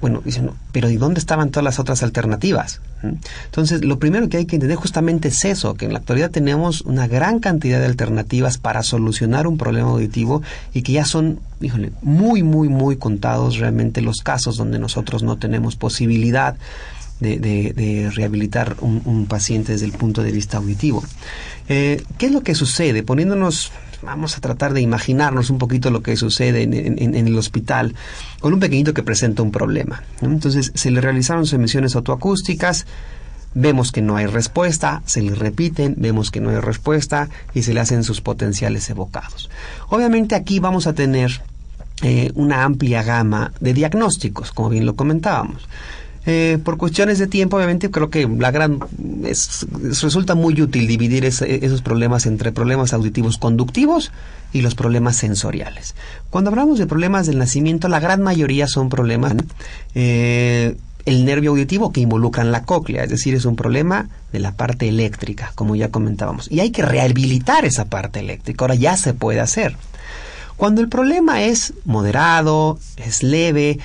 [0.00, 2.80] Bueno, dicen, pero ¿y dónde estaban todas las otras alternativas?
[3.02, 6.82] Entonces, lo primero que hay que entender justamente es eso, que en la actualidad tenemos
[6.82, 11.90] una gran cantidad de alternativas para solucionar un problema auditivo y que ya son, híjole,
[12.02, 16.56] muy, muy, muy contados realmente los casos donde nosotros no tenemos posibilidad
[17.20, 21.02] de, rehabilitar un, paciente desde el punto de vista auditivo.
[21.68, 23.02] Eh, ¿Qué es lo que sucede?
[23.02, 27.94] Poniéndonos, vamos a tratar de imaginarnos un poquito lo que sucede en, el hospital
[28.40, 30.02] con un pequeñito que presenta un problema.
[30.20, 32.86] Entonces, se le realizaron sus emisiones autoacústicas,
[33.54, 37.74] vemos que no hay respuesta, se le repiten, vemos que no hay respuesta y se
[37.74, 39.50] le hacen sus potenciales evocados.
[39.88, 41.42] Obviamente aquí vamos a tener
[42.02, 45.68] eh, una amplia gama de diagnósticos, como bien lo comentábamos.
[46.30, 48.80] Eh, por cuestiones de tiempo, obviamente, creo que la gran
[49.82, 54.12] resulta muy útil dividir esos problemas entre problemas auditivos conductivos
[54.52, 55.94] y los problemas sensoriales.
[56.28, 59.36] Cuando hablamos de problemas del nacimiento, la gran mayoría son problemas
[59.94, 64.52] eh, el nervio auditivo que involucran la cóclea, es decir, es un problema de la
[64.52, 68.66] parte eléctrica, como ya comentábamos, y hay que rehabilitar esa parte eléctrica.
[68.66, 69.76] Ahora ya se puede hacer.
[70.58, 73.78] Cuando el problema es moderado, es leve,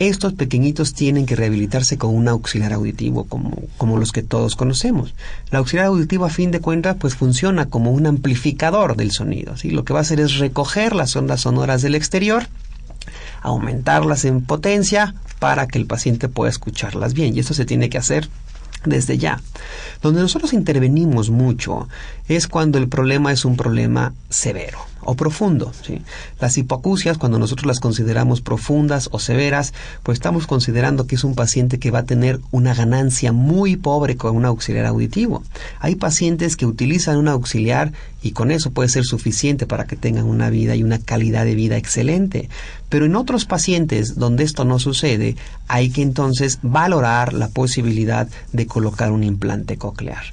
[0.00, 5.14] estos pequeñitos tienen que rehabilitarse con un auxiliar auditivo como, como los que todos conocemos.
[5.50, 9.58] El auxiliar auditivo a fin de cuentas pues funciona como un amplificador del sonido.
[9.58, 9.70] ¿sí?
[9.70, 12.46] Lo que va a hacer es recoger las ondas sonoras del exterior,
[13.42, 17.36] aumentarlas en potencia para que el paciente pueda escucharlas bien.
[17.36, 18.30] Y esto se tiene que hacer
[18.86, 19.38] desde ya.
[20.00, 21.88] Donde nosotros intervenimos mucho
[22.26, 24.89] es cuando el problema es un problema severo.
[25.02, 25.72] O profundo.
[25.82, 26.02] ¿sí?
[26.40, 31.34] Las hipoacusias, cuando nosotros las consideramos profundas o severas, pues estamos considerando que es un
[31.34, 35.42] paciente que va a tener una ganancia muy pobre con un auxiliar auditivo.
[35.78, 40.26] Hay pacientes que utilizan un auxiliar y con eso puede ser suficiente para que tengan
[40.26, 42.48] una vida y una calidad de vida excelente.
[42.88, 45.36] Pero en otros pacientes donde esto no sucede,
[45.68, 50.24] hay que entonces valorar la posibilidad de colocar un implante coclear.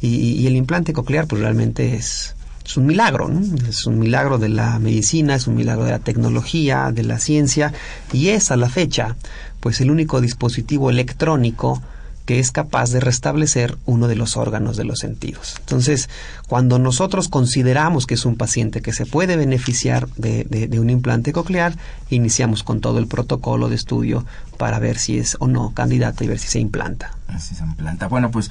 [0.00, 2.35] Y, el implante coclear pues realmente es,
[2.66, 3.30] es un milagro,
[3.68, 7.72] es un milagro de la medicina, es un milagro de la tecnología, de la ciencia,
[8.12, 9.16] y es a la fecha
[9.60, 11.82] pues el único dispositivo electrónico
[12.26, 15.54] que es capaz de restablecer uno de los órganos de los sentidos.
[15.60, 16.10] Entonces,
[16.48, 21.76] cuando nosotros consideramos que es un paciente que se puede beneficiar de, un implante coclear,
[22.10, 24.26] iniciamos con todo el protocolo de estudio
[24.58, 27.12] para ver si es o no candidato y ver si se implanta.
[27.38, 28.08] Si se implanta.
[28.08, 28.50] Bueno, pues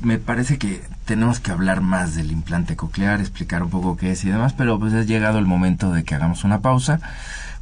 [0.00, 4.24] me parece que tenemos que hablar más del implante coclear, explicar un poco qué es
[4.24, 7.00] y demás, pero pues ha llegado el momento de que hagamos una pausa.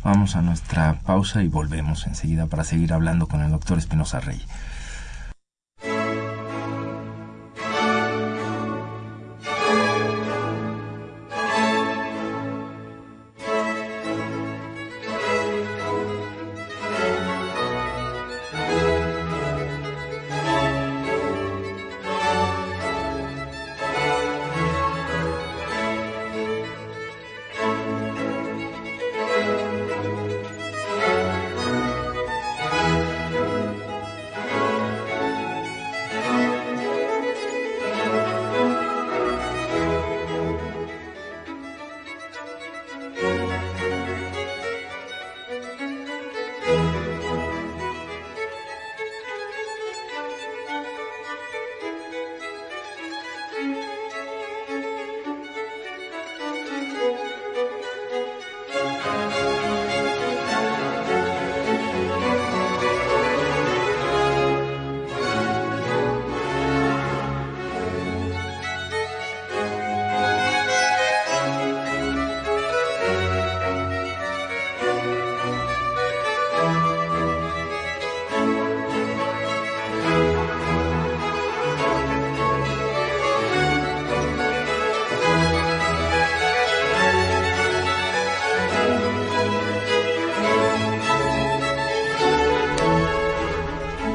[0.03, 4.43] Vamos a nuestra pausa y volvemos enseguida para seguir hablando con el doctor Espinosa Rey.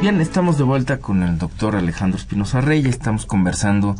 [0.10, 2.84] Bien, estamos de vuelta con el doctor Alejandro Espinosa Rey.
[2.88, 3.96] Estamos conversando,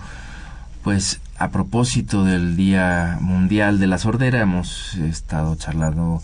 [0.84, 4.42] pues, a propósito del Día Mundial de la Sordera.
[4.42, 6.20] Hemos estado charlando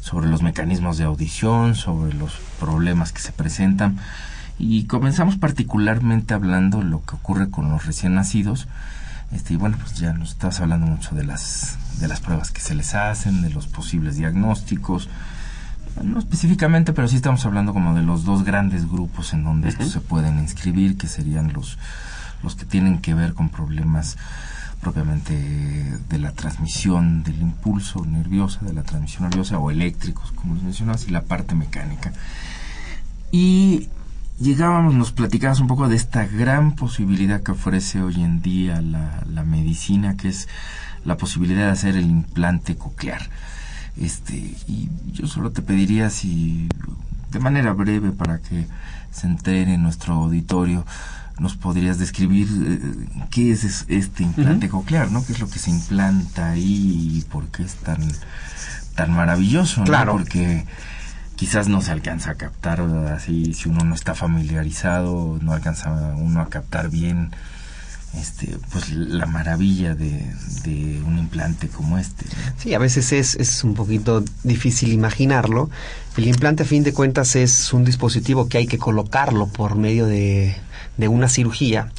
[0.00, 3.98] sobre los mecanismos de audición, sobre los problemas que se presentan.
[4.58, 8.68] Y comenzamos particularmente hablando lo que ocurre con los recién nacidos.
[9.32, 12.62] Este, y bueno, pues ya nos estás hablando mucho de las, de las pruebas que
[12.62, 15.10] se les hacen, de los posibles diagnósticos,
[16.02, 19.90] no específicamente, pero sí estamos hablando como de los dos grandes grupos en donde estos
[19.90, 21.78] se pueden inscribir, que serían los,
[22.42, 24.16] los que tienen que ver con problemas
[24.80, 25.34] propiamente
[26.08, 31.08] de la transmisión del impulso nerviosa, de la transmisión nerviosa o eléctricos, como les mencionabas,
[31.08, 32.12] y la parte mecánica.
[33.32, 33.88] Y
[34.38, 39.24] llegábamos, nos platicabas un poco de esta gran posibilidad que ofrece hoy en día la,
[39.28, 40.48] la medicina, que es
[41.04, 43.28] la posibilidad de hacer el implante coclear.
[43.96, 46.68] Este, y yo solo te pediría si
[47.30, 48.66] de manera breve para que
[49.10, 50.84] se entere en nuestro auditorio
[51.38, 55.24] nos podrías describir eh, qué es este implante coclear, ¿no?
[55.24, 58.00] ¿Qué es lo que se implanta ahí y por qué es tan
[58.94, 60.12] tan maravilloso, Claro.
[60.12, 60.64] Porque
[61.36, 66.40] quizás no se alcanza a captar así si uno no está familiarizado, no alcanza uno
[66.40, 67.30] a captar bien
[68.14, 70.32] este, pues la maravilla de,
[71.06, 72.24] un implante como este.
[72.58, 75.70] Sí, a veces es, es un poquito difícil imaginarlo.
[76.16, 80.06] El implante a fin de cuentas es un dispositivo que hay que colocarlo por medio
[80.06, 80.56] de,
[80.98, 81.92] una cirugía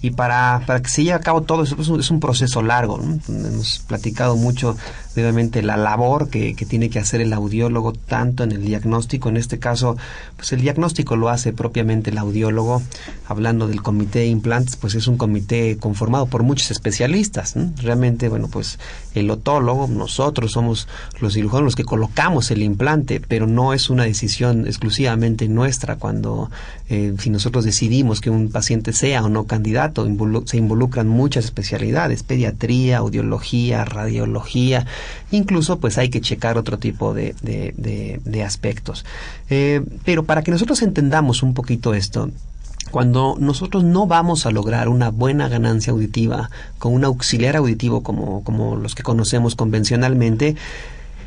[0.00, 2.62] y para, para que se lleve a cabo todo eso es un, es un proceso
[2.62, 3.00] largo.
[3.28, 4.76] Hemos platicado mucho,
[5.22, 9.36] obviamente, la labor que, que, tiene que hacer el audiólogo, tanto en el diagnóstico, en
[9.36, 9.96] este caso,
[10.36, 12.82] pues el diagnóstico lo hace propiamente el audiólogo.
[13.26, 17.54] Hablando del comité de implantes, pues es un comité conformado por muchos especialistas.
[17.82, 18.78] Realmente, bueno, pues
[19.14, 20.88] el otólogo, nosotros somos
[21.20, 26.50] los cirujanos los que colocamos el implante, pero no es una decisión exclusivamente nuestra cuando,
[26.88, 30.06] eh, si nosotros decidimos que un paciente sea o no candidato,
[30.46, 34.86] se involucran muchas especialidades, pediatría, audiología, radiología,
[35.30, 39.04] incluso pues hay que checar otro tipo de, de, aspectos.
[39.50, 42.30] Eh, pero para que nosotros entendamos un poquito esto,
[42.90, 48.44] cuando nosotros no vamos a lograr una buena ganancia auditiva con un auxiliar auditivo como,
[48.44, 50.56] como los que conocemos convencionalmente,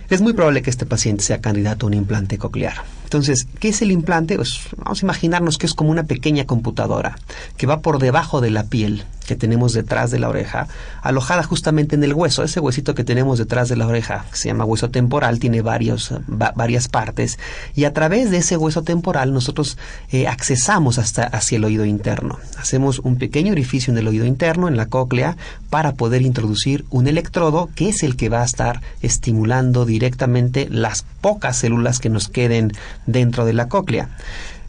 [0.10, 2.76] es muy probable que este paciente sea candidato a un implante coclear.
[3.04, 4.38] Entonces, ¿qué es el implante?
[4.38, 7.18] Pues vamos a imaginarnos que es como una pequeña computadora
[7.58, 10.67] que va por debajo de la piel que tenemos detrás de la oreja,
[11.04, 12.44] alojada justamente en el hueso.
[12.44, 16.13] Ese huesito que tenemos detrás de la oreja, que se llama hueso temporal, tiene varios,
[16.28, 17.38] varias partes
[17.75, 19.78] y a través de ese hueso temporal nosotros
[20.10, 22.40] eh, accesamos hasta hacia el oído interno.
[22.58, 25.38] Hacemos un pequeño orificio en el oído interno, en la cóclea,
[25.69, 31.04] para poder introducir un electrodo que es el que va a estar estimulando directamente las
[31.21, 32.71] pocas células que nos queden
[33.06, 34.10] dentro de la cóclea.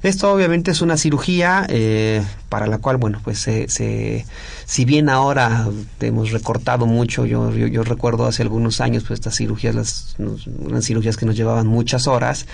[0.02, 4.24] Esto obviamente es una cirugía eh, para la cual, bueno, pues se,
[4.64, 5.66] si bien ahora
[6.00, 11.16] hemos recortado mucho, yo, yo, recuerdo hace algunos años, pues estas cirugías, las, unas cirugías
[11.16, 12.46] que nos llevaban muchas horas,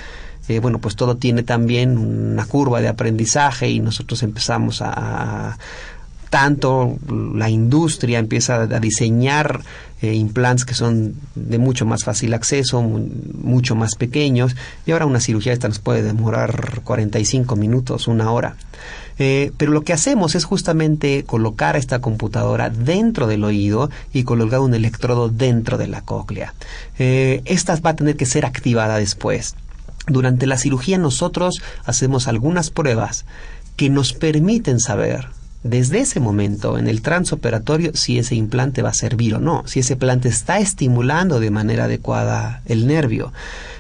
[0.49, 5.59] eh, bueno, pues todo tiene también una curva de aprendizaje y nosotros empezamos a,
[6.31, 9.61] tanto la industria empieza a diseñar
[10.03, 14.55] eh, implantes que son de mucho más fácil acceso, mucho más pequeños,
[14.85, 18.57] y ahora una cirugía esta nos puede demorar 45 minutos, una hora.
[19.19, 24.61] Eh, pero lo que hacemos es justamente colocar esta computadora dentro del oído y colocar
[24.61, 26.53] un electrodo dentro de la cóclea.
[26.99, 29.55] Eh, esta va a tener que ser activada después.
[30.07, 33.25] Durante la cirugía nosotros hacemos algunas pruebas
[33.77, 35.29] que nos permiten saber
[35.65, 39.81] desde ese momento en el transoperatorio si ese implante va a servir o no, si
[39.81, 43.33] ese implante está estimulando de manera adecuada el nervio.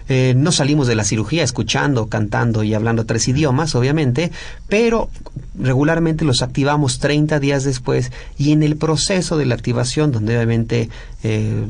[0.08, 4.32] Eh, no salimos de la cirugía escuchando, cantando y hablando tres idiomas, obviamente,
[4.68, 5.08] pero
[5.58, 10.88] regularmente los activamos 30 días después y en el proceso de la activación, donde obviamente
[11.22, 11.64] eh,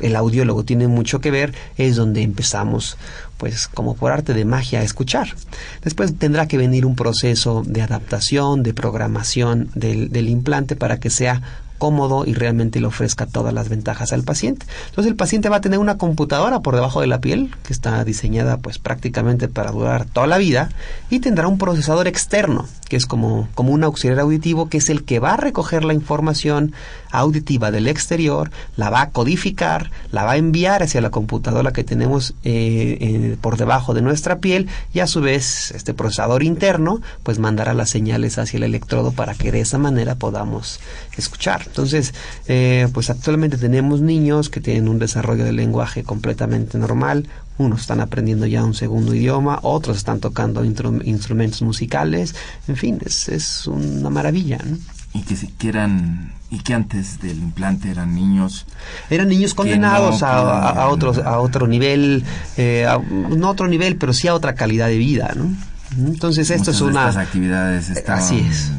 [0.00, 2.96] el audiólogo tiene mucho que ver, es donde empezamos
[3.38, 5.34] pues como por arte de magia a escuchar.
[5.82, 11.10] Después tendrá que venir un proceso de adaptación, de programación del, del implante para que
[11.10, 11.42] sea
[11.78, 14.66] cómodo y realmente le ofrezca todas las ventajas al paciente.
[14.88, 18.04] Entonces el paciente va a tener una computadora por debajo de la piel que está
[18.04, 20.70] diseñada pues prácticamente para durar toda la vida
[21.10, 25.04] y tendrá un procesador externo que es como, como un auxiliar auditivo que es el
[25.04, 26.72] que va a recoger la información
[27.18, 31.84] auditiva del exterior, la va a codificar, la va a enviar hacia la computadora que
[31.84, 37.38] tenemos eh, por debajo de nuestra piel y a su vez este procesador interno pues
[37.38, 40.80] mandará las señales hacia el electrodo para que de esa manera podamos
[41.16, 41.62] escuchar.
[41.66, 42.14] Entonces,
[42.46, 48.00] eh, pues actualmente tenemos niños que tienen un desarrollo del lenguaje completamente normal, unos están
[48.00, 52.34] aprendiendo ya un segundo idioma, otros están tocando instrumentos musicales,
[52.66, 54.58] en fin, es, es una maravilla.
[54.64, 54.78] ¿no?
[55.14, 58.66] Y que, que eran y que antes del implante eran niños
[59.08, 62.24] eran niños condenados a, a, otros a otro nivel
[62.56, 62.86] eh,
[63.30, 65.50] no a otro nivel pero sí a otra calidad de vida no
[65.96, 68.72] entonces esto es una estas actividades estaban así es.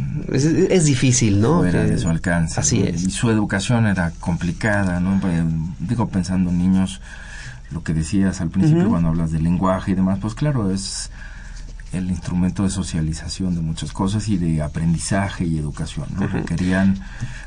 [0.69, 0.85] es.
[0.85, 3.03] difícil no fuera de su alcance así es.
[3.03, 5.33] Y su educación era complicada no pues,
[5.79, 7.01] digo pensando en niños
[7.71, 11.09] lo que decías al principio cuando hablas de lenguaje y demás pues claro es
[11.97, 16.07] el instrumento de socialización de muchas cosas y de aprendizaje y educación.
[16.17, 16.27] ¿no?
[16.27, 16.99] Requerían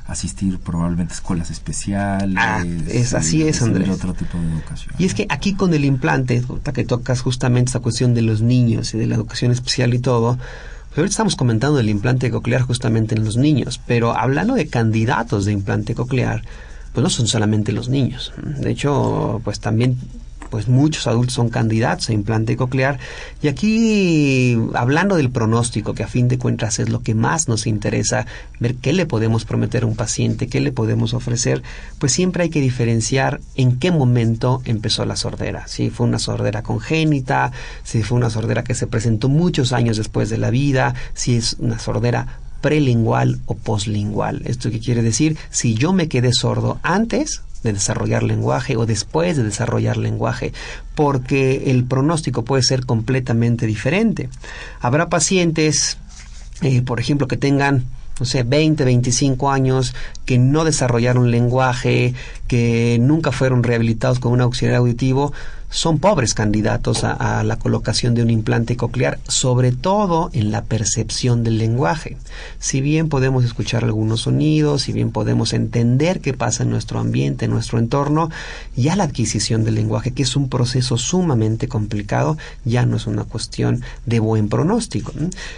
[0.06, 2.36] asistir probablemente a escuelas especiales.
[2.38, 3.88] Ah, es, así es, Andrés.
[3.88, 4.94] otro tipo de educación.
[4.98, 6.42] Y es que aquí con el implante,
[6.74, 10.36] que tocas justamente esta cuestión de los niños y de la educación especial y todo,
[10.88, 15.44] pues ahorita estamos comentando el implante coclear justamente en los niños, pero hablando de candidatos
[15.44, 16.42] de implante coclear,
[16.92, 18.32] pues no son solamente los niños.
[18.42, 19.98] De hecho, pues también
[20.50, 22.98] pues muchos adultos son candidatos a implante coclear.
[23.42, 27.66] Y aquí, hablando del pronóstico, que a fin de cuentas es lo que más nos
[27.66, 28.26] interesa,
[28.60, 31.62] ver qué le podemos prometer a un paciente, qué le podemos ofrecer,
[31.98, 35.66] pues siempre hay que diferenciar en qué momento empezó la sordera.
[35.68, 37.52] Si fue una sordera congénita,
[37.84, 41.56] si fue una sordera que se presentó muchos años después de la vida, si es
[41.58, 44.42] una sordera prelingual o poslingual.
[44.44, 45.36] ¿Esto qué quiere decir?
[45.50, 50.52] Si yo me quedé sordo antes de desarrollar lenguaje o después de desarrollar lenguaje,
[50.94, 54.28] porque el pronóstico puede ser completamente diferente.
[54.80, 55.98] Habrá pacientes,
[56.62, 57.84] eh, por ejemplo, que tengan
[58.18, 59.94] no sé, 20, 25 años,
[60.24, 62.14] que no desarrollaron lenguaje,
[62.48, 65.32] que nunca fueron rehabilitados con un auxiliar auditivo,
[65.70, 71.44] son pobres candidatos a, la colocación de un implante coclear, sobre todo en la percepción
[71.44, 72.16] del lenguaje.
[72.58, 77.44] Si bien podemos escuchar algunos sonidos, si bien podemos entender qué pasa en nuestro ambiente,
[77.44, 78.30] en nuestro entorno,
[78.76, 83.24] ya la adquisición del lenguaje, que es un proceso sumamente complicado, ya no es una
[83.24, 85.12] cuestión de buen pronóstico.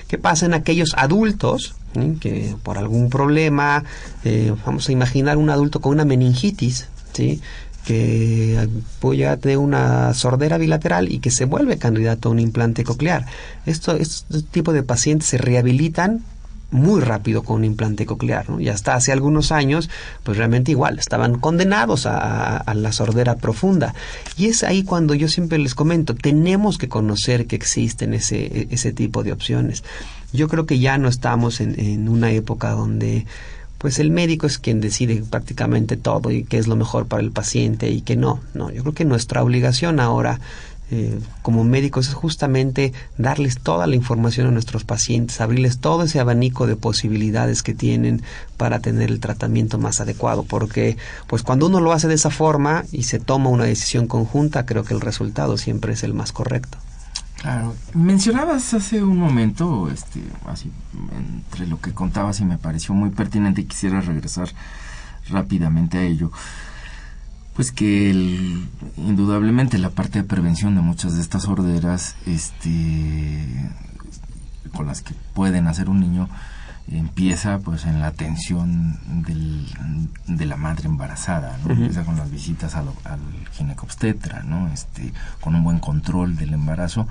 [0.09, 1.75] ¿Qué pasa en aquellos adultos
[2.21, 3.85] que por algún problema,
[4.25, 7.41] eh, vamos a imaginar un adulto con una meningitis, ¿sí?
[7.85, 8.69] Que
[9.01, 13.27] puede tener una sordera bilateral y que se vuelve candidato a un implante coclear.
[13.67, 16.23] Esto, este tipo de pacientes se rehabilitan
[16.71, 18.61] muy rápido con un implante coclear, ¿no?
[18.61, 19.91] Y hasta hace algunos años,
[20.23, 23.95] pues realmente igual, estaban condenados a, la sordera profunda.
[24.37, 28.93] Y es ahí cuando yo siempre les comento, tenemos que conocer que existen ese, ese
[28.93, 29.83] tipo de opciones.
[30.33, 33.27] Yo creo que ya no estamos en, en una época donde
[33.81, 37.33] pues el médico es quien decide prácticamente todo y qué es lo mejor para el
[37.33, 38.41] paciente y qué no.
[38.53, 40.39] No, yo creo que nuestra obligación ahora
[40.91, 46.21] eh, como médicos es justamente darles toda la información a nuestros pacientes, abrirles todo ese
[46.21, 48.21] abanico de posibilidades que tienen
[48.59, 52.85] para tener el tratamiento más adecuado, porque pues cuando uno lo hace de esa forma
[52.93, 56.77] y se toma una decisión conjunta, creo que el resultado siempre es el más correcto.
[57.41, 57.75] Claro.
[57.95, 60.71] Mencionabas hace un momento, este, así,
[61.17, 64.51] entre lo que contabas y me pareció muy pertinente y quisiera regresar
[65.31, 66.31] rápidamente a ello,
[67.55, 68.11] pues que
[68.99, 73.71] indudablemente la parte de prevención de muchas de estas sorderas, este,
[74.75, 76.29] con las que pueden hacer un niño,
[76.91, 79.67] empieza pues en la atención del,
[80.27, 81.73] de la madre embarazada, ¿no?
[81.73, 83.21] Empieza con las visitas al, al
[83.53, 84.69] ginecobstetra, ¿no?
[84.73, 87.07] Este, con un buen control del embarazo,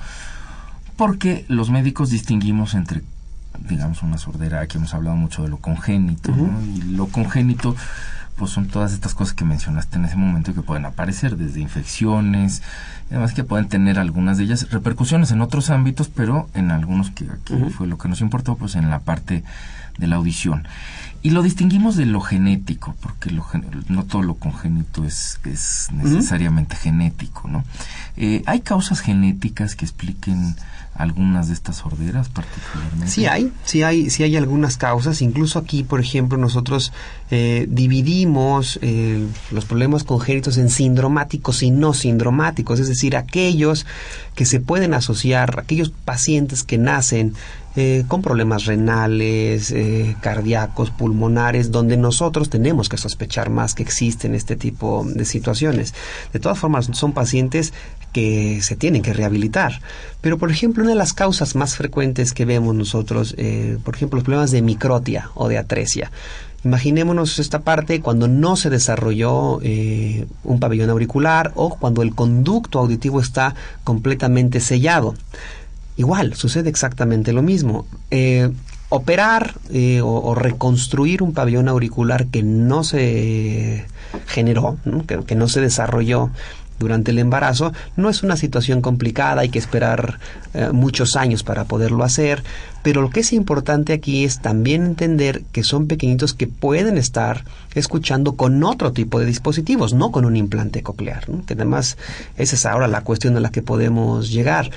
[0.98, 3.04] porque los médicos distinguimos entre
[3.68, 6.62] digamos una sordera, aquí hemos hablado mucho de lo congénito, ¿no?
[6.62, 7.76] Y lo congénito
[8.40, 12.64] pues son todas estas cosas que mencionaste en ese momento que pueden aparecer, desde infecciones,
[13.10, 17.26] además que pueden tener algunas de ellas repercusiones en otros ámbitos, pero en algunos que
[17.26, 19.44] aquí fue lo que nos importó, pues en la parte
[19.98, 20.66] de la audición.
[21.22, 23.46] Y lo distinguimos de lo genético, porque lo,
[23.90, 27.66] no todo lo congénito es, es necesariamente genético, ¿no?
[28.16, 30.56] Eh, ¿Hay causas genéticas que expliquen
[30.96, 33.08] algunas de estas sorderas particularmente?
[33.08, 35.22] Sí hay, sí hay, sí hay algunas causas.
[35.22, 36.94] Incluso aquí, por ejemplo, nosotros
[37.32, 43.86] eh, dividimos eh, los problemas congénitos en sindromáticos y no sindromáticos, es decir, aquellos
[44.34, 47.36] que se pueden asociar, aquellos pacientes que nacen
[47.76, 49.74] eh, con problemas renales,
[50.22, 55.94] cardíacos, pulmonares, donde nosotros tenemos que sospechar más que existen este tipo de situaciones.
[56.34, 57.74] De todas formas, son pacientes
[58.12, 59.82] que se tienen que rehabilitar.
[60.22, 63.36] Pero, por ejemplo, una de las causas más frecuentes que vemos nosotros,
[63.84, 66.12] por ejemplo, los problemas de microtia o de atresia.
[66.64, 72.80] Imaginémonos esta parte cuando no se desarrolló eh, un pabellón auricular o cuando el conducto
[72.80, 75.16] auditivo está completamente sellado.
[75.96, 77.86] Igual, sucede exactamente lo mismo.
[78.12, 78.50] Eh,
[78.90, 79.56] operar
[80.02, 83.86] o, reconstruir un pabellón auricular que no se
[84.26, 84.78] generó,
[85.28, 86.32] que, no se desarrolló
[86.80, 90.20] durante el embarazo no es una situación complicada, hay que esperar
[90.54, 92.44] eh, muchos años para poderlo hacer,
[92.82, 97.44] pero lo que es importante aquí es también entender que son pequeñitos que pueden estar
[97.76, 101.98] escuchando con otro tipo de dispositivos, no con un implante coclear, que además
[102.38, 104.72] esa es ahora la cuestión a la que podemos llegar.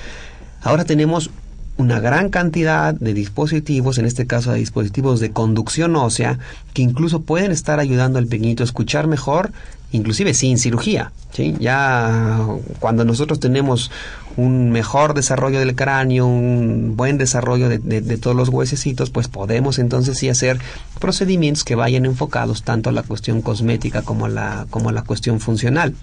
[0.63, 1.31] Ahora tenemos
[1.77, 6.39] una gran cantidad de dispositivos, en este caso de dispositivos de conducción ósea,
[6.75, 9.53] que incluso pueden estar ayudando al pequeñito a escuchar mejor
[9.93, 11.13] inclusive sin cirugía.
[11.33, 11.55] ¿sí?
[11.61, 12.47] Ya
[12.81, 13.91] cuando nosotros tenemos
[14.37, 20.19] un mejor desarrollo del cráneo, un buen desarrollo de, todos los huesecitos, pues podemos entonces
[20.19, 20.59] sí hacer
[20.99, 25.41] procedimientos que vayan enfocados tanto a la cuestión cosmética como la, como a la cuestión
[25.41, 25.95] funcional.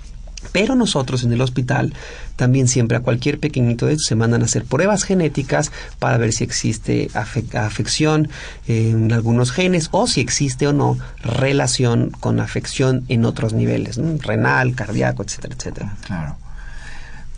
[0.51, 1.93] Pero nosotros en el hospital
[2.35, 6.43] también siempre a cualquier pequeñito de se mandan a hacer pruebas genéticas para ver si
[6.43, 8.29] existe afección
[8.67, 14.75] en algunos genes o si existe o no relación con afección en otros niveles, renal,
[14.75, 15.97] cardíaco, etcétera, etcétera.
[16.05, 16.37] Claro.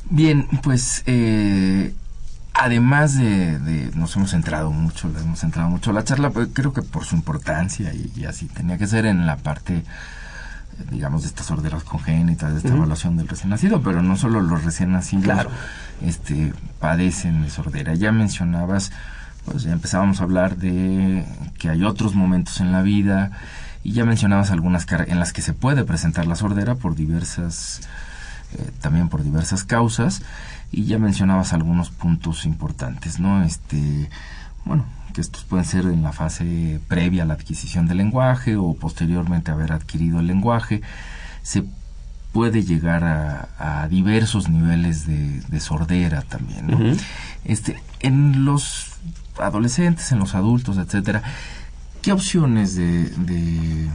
[0.09, 1.93] Bien, pues eh,
[2.53, 6.81] además de, nos hemos centrado mucho, le hemos centrado mucho la charla, pues, creo que
[6.81, 9.83] por su importancia y así tenía que ser en la parte
[10.89, 14.63] digamos, de estas sorderas congénitas, de esta evaluación del recién nacido, pero no solo los
[14.63, 15.47] recién nacidos
[16.01, 17.93] este, padecen de sordera.
[17.95, 18.91] Ya mencionabas,
[19.45, 21.25] pues ya empezábamos a hablar de
[21.59, 23.31] que hay otros momentos en la vida
[23.83, 27.81] y ya mencionabas algunas en las que se puede presentar la sordera por diversas,
[28.53, 30.21] eh, también por diversas causas
[30.71, 33.43] y ya mencionabas algunos puntos importantes, ¿no?
[33.43, 34.09] Este,
[34.65, 38.73] bueno, que estos pueden ser en la fase previa a la adquisición del lenguaje o
[38.73, 40.81] posteriormente haber adquirido el lenguaje.
[41.43, 41.63] Se
[42.31, 46.97] puede llegar a, diversos niveles de, sordera también.
[47.43, 48.91] este, en los
[49.39, 51.21] adolescentes, en los adultos, etcétera,
[52.01, 53.89] ¿qué opciones de,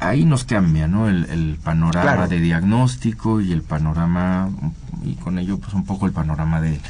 [0.00, 1.08] ahí nos cambia, ¿no?
[1.08, 4.50] El, panorama de diagnóstico y el panorama
[5.04, 6.80] y con ello pues un poco el panorama de,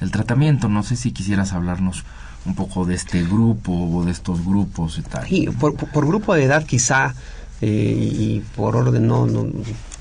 [0.00, 0.68] del tratamiento.
[0.68, 2.04] No sé si quisieras hablarnos
[2.46, 5.26] un poco de este grupo o de estos grupos y tal.
[5.26, 5.74] Sí, por,
[6.06, 7.14] grupo de edad quizá
[7.60, 9.46] eh, y por orden no, no,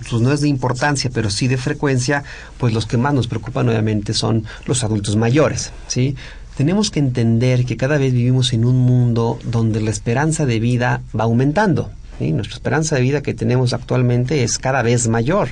[0.09, 2.23] pues no es de importancia, pero sí de frecuencia,
[2.57, 6.15] pues los que más nos preocupan obviamente son los adultos mayores, ¿sí?
[6.55, 11.01] tenemos que entender que cada vez vivimos en un mundo donde la esperanza de vida
[11.17, 11.91] va aumentando.
[12.19, 15.49] Nuestra esperanza de vida que tenemos actualmente es cada vez mayor.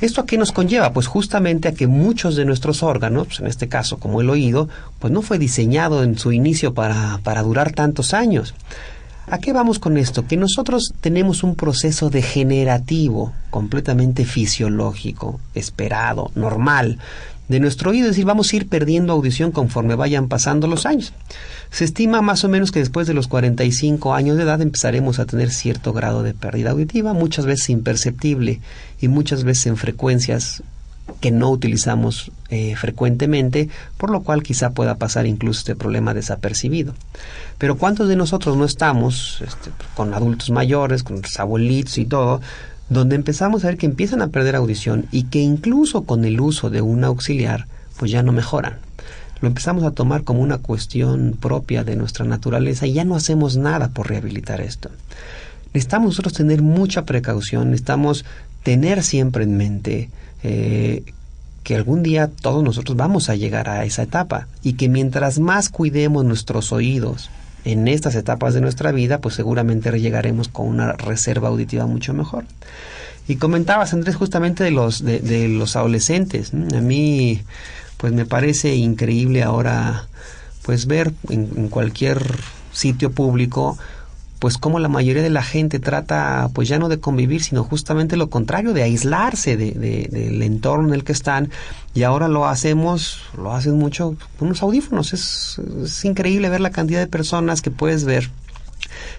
[0.00, 0.92] ¿Esto a qué nos conlleva?
[0.92, 4.68] Pues justamente a que muchos de nuestros órganos, pues en este caso como el oído,
[4.98, 8.54] pues no fue diseñado en su inicio para, para durar tantos años.
[9.28, 10.26] ¿A qué vamos con esto?
[10.26, 16.98] Que nosotros tenemos un proceso degenerativo completamente fisiológico, esperado, normal,
[17.48, 21.12] de nuestro oído, es decir, vamos a ir perdiendo audición conforme vayan pasando los años.
[21.70, 25.26] Se estima más o menos que después de los 45 años de edad empezaremos a
[25.26, 28.60] tener cierto grado de pérdida auditiva, muchas veces imperceptible
[29.00, 30.62] y muchas veces en frecuencias
[31.20, 36.94] que no utilizamos eh, frecuentemente, por lo cual quizá pueda pasar incluso este problema desapercibido.
[37.58, 42.40] Pero ¿cuántos de nosotros no estamos este, con adultos mayores, con abuelitos y todo,
[42.92, 46.70] donde empezamos a ver que empiezan a perder audición y que incluso con el uso
[46.70, 47.66] de un auxiliar,
[47.96, 48.78] pues ya no mejoran?
[49.40, 53.56] Lo empezamos a tomar como una cuestión propia de nuestra naturaleza y ya no hacemos
[53.56, 54.90] nada por rehabilitar esto.
[55.74, 58.24] Necesitamos nosotros tener mucha precaución, necesitamos
[58.62, 60.10] tener siempre en mente
[60.42, 61.02] eh,
[61.64, 65.70] que algún día todos nosotros vamos a llegar a esa etapa y que mientras más
[65.70, 67.30] cuidemos nuestros oídos
[67.64, 72.44] en estas etapas de nuestra vida, pues seguramente llegaremos con una reserva auditiva mucho mejor.
[73.28, 76.52] Y comentabas, Andrés, justamente de los, de, los adolescentes.
[76.52, 77.42] A mí,
[77.96, 80.06] pues me parece increíble ahora,
[80.62, 82.20] pues ver en cualquier
[82.72, 83.78] sitio público
[84.42, 88.16] pues como la mayoría de la gente trata pues ya no de convivir, sino justamente
[88.16, 91.52] lo contrario, de aislarse de, del entorno en el que están
[91.94, 95.12] y ahora lo hacemos, lo hacen mucho con unos audífonos.
[95.12, 98.30] Es, es increíble ver la cantidad de personas que puedes ver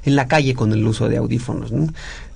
[0.03, 1.71] en la calle con el uso de audífonos.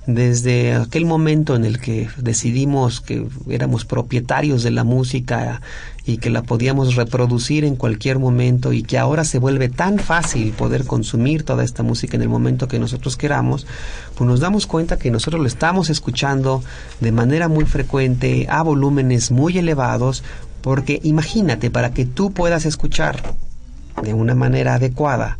[0.06, 5.60] Desde aquel momento en el que decidimos que éramos propietarios de la música
[6.08, 10.52] y que la podíamos reproducir en cualquier momento y que ahora se vuelve tan fácil
[10.52, 13.66] poder consumir toda esta música en el momento que nosotros queramos,
[14.14, 16.64] pues nos damos cuenta que nosotros lo estamos escuchando
[17.00, 20.24] de manera muy frecuente, a volúmenes muy elevados,
[20.62, 23.22] porque imagínate, para que tú puedas escuchar
[24.02, 25.36] de una manera adecuada,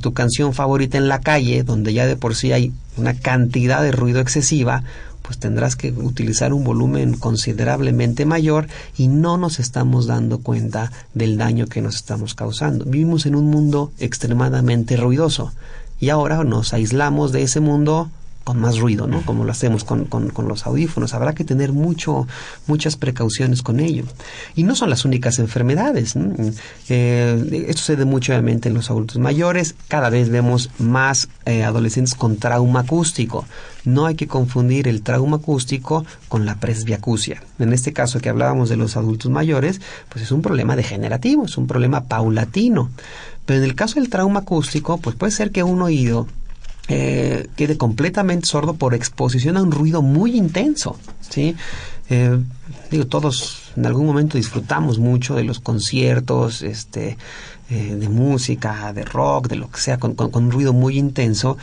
[0.00, 3.92] tu canción favorita en la calle, donde ya de por sí hay una cantidad de
[3.92, 4.84] ruido excesiva,
[5.22, 11.36] pues tendrás que utilizar un volumen considerablemente mayor y no nos estamos dando cuenta del
[11.36, 12.84] daño que nos estamos causando.
[12.84, 15.52] Vivimos en un mundo extremadamente ruidoso
[16.00, 18.10] y ahora nos aislamos de ese mundo
[18.48, 19.20] con más ruido, ¿no?
[19.26, 21.12] Como lo hacemos con, con, los audífonos.
[21.12, 22.26] Habrá que tener mucho,
[22.66, 24.04] muchas precauciones con ello.
[24.56, 26.14] Y no son las únicas enfermedades.
[26.88, 29.74] Eh, esto se mucho obviamente en los adultos mayores.
[29.88, 33.44] Cada vez vemos más eh, adolescentes con trauma acústico.
[33.84, 37.42] No hay que confundir el trauma acústico con la presbiacusia.
[37.58, 41.58] En este caso que hablábamos de los adultos mayores, pues es un problema degenerativo, es
[41.58, 42.88] un problema paulatino.
[43.44, 46.26] Pero en el caso del trauma acústico, pues puede ser que un oído
[46.88, 51.54] eh, quede completamente sordo por exposición a un ruido muy intenso, ¿sí?
[52.08, 52.38] Eh,
[52.90, 57.18] digo, todos en algún momento disfrutamos mucho de los conciertos, este,
[57.68, 61.58] eh, de música, de rock, de lo que sea, con, un ruido muy intenso.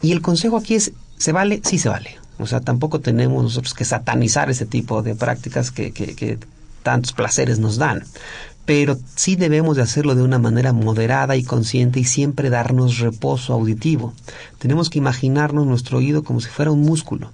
[0.00, 1.60] Y el consejo aquí es, ¿se vale?
[1.64, 2.16] Sí se vale.
[2.38, 6.38] O sea, tampoco tenemos nosotros que satanizar ese tipo de prácticas que, que
[6.84, 8.04] tantos placeres nos dan
[8.68, 13.54] pero sí debemos de hacerlo de una manera moderada y consciente y siempre darnos reposo
[13.54, 14.12] auditivo.
[14.58, 17.30] Tenemos que imaginarnos nuestro oído como si fuera un músculo.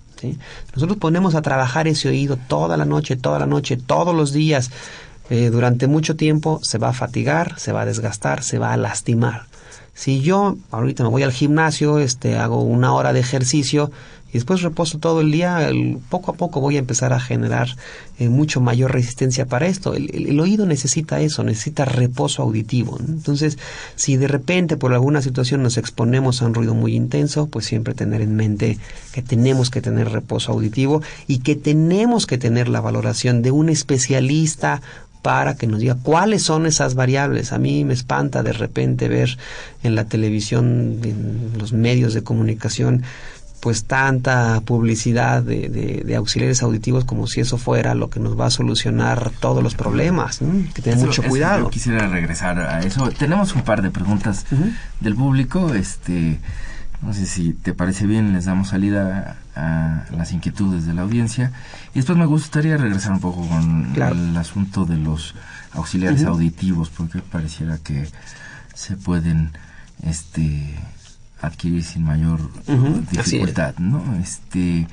[0.76, 4.70] Nosotros ponemos a trabajar ese oído toda la noche, toda la noche, todos los días.
[5.28, 8.76] Eh, durante mucho tiempo se va a fatigar, se va a desgastar, se va a
[8.76, 9.47] lastimar.
[9.93, 13.91] Si yo ahorita me voy al gimnasio, este, hago una hora de ejercicio
[14.35, 15.70] y después reposo todo el día,
[16.09, 17.68] poco a poco voy a empezar a generar
[18.18, 19.95] eh, mucho mayor resistencia para esto.
[19.95, 22.99] El, oído necesita eso, necesita reposo auditivo.
[22.99, 23.59] Entonces,
[23.95, 27.95] si de repente por alguna situación nos exponemos a un ruido muy intenso, pues siempre
[27.95, 28.76] tener en mente
[29.12, 33.68] que tenemos que tener reposo auditivo y que tenemos que tener la valoración de un
[33.68, 34.82] especialista
[35.24, 37.53] para que nos diga cuáles son esas variables.
[37.53, 39.39] A mí me espanta de repente ver
[39.82, 43.05] en la televisión, en los medios de comunicación,
[43.65, 45.71] pues tanta publicidad de,
[46.05, 49.75] de, auxiliares auditivos como si eso fuera lo que nos va a solucionar todos los
[49.75, 50.41] problemas.
[50.75, 51.62] Que tener mucho cuidado.
[51.62, 53.09] Yo quisiera regresar a eso.
[53.19, 54.45] Tenemos un par de preguntas
[55.01, 55.73] del público.
[55.73, 56.41] Este,
[57.01, 61.51] no sé si te parece bien, les damos salida a, las inquietudes de la audiencia.
[61.95, 65.35] Y después me gustaría regresar un poco con el asunto de los
[65.73, 68.11] auxiliares auditivos, porque pareciera que
[68.75, 69.53] se pueden
[70.03, 70.75] este
[71.47, 72.41] adquirir sin mayor
[73.11, 74.03] dificultad, ¿no?
[74.21, 74.87] Este,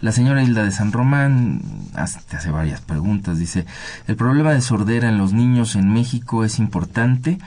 [0.00, 1.62] la señora Hilda de San Román
[1.94, 3.66] hace, hace varias preguntas, dice,
[4.06, 7.38] el problema de sordera en los niños en México es importante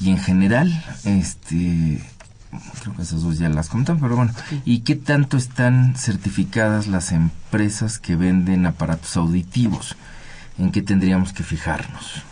[0.00, 2.02] y en general, este,
[2.82, 4.32] creo que esas dos ya las comentan, pero bueno,
[4.64, 9.96] ¿y qué tanto están certificadas las empresas que venden aparatos auditivos?
[10.60, 12.22] ¿En qué tendríamos que fijarnos?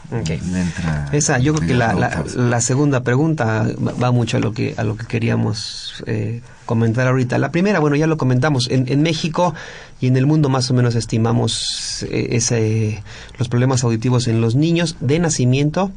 [1.12, 3.66] Esa, yo creo que la, la, segunda pregunta
[4.02, 7.38] va mucho a lo que a lo que queríamos eh, comentar ahorita.
[7.38, 8.68] La primera, bueno, ya lo comentamos.
[8.70, 9.54] En, en México
[10.00, 13.02] y en el mundo más o menos estimamos eh, ese,
[13.38, 15.90] los problemas auditivos en los niños de nacimiento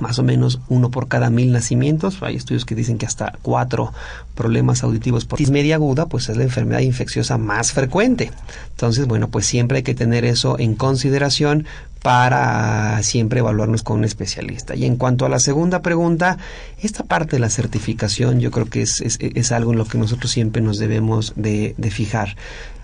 [0.00, 2.22] más o menos uno por cada mil nacimientos.
[2.22, 3.92] Hay estudios que dicen que hasta cuatro
[4.34, 8.30] problemas auditivos por media aguda, pues es la enfermedad infecciosa más frecuente.
[8.70, 11.66] Entonces, bueno, pues siempre hay que tener eso en consideración
[12.02, 14.76] para siempre evaluarnos con un especialista.
[14.76, 16.38] Y en cuanto a la segunda pregunta,
[16.80, 20.30] esta parte de la certificación yo creo que es, es, algo en lo que nosotros
[20.30, 22.36] siempre nos debemos de, fijar.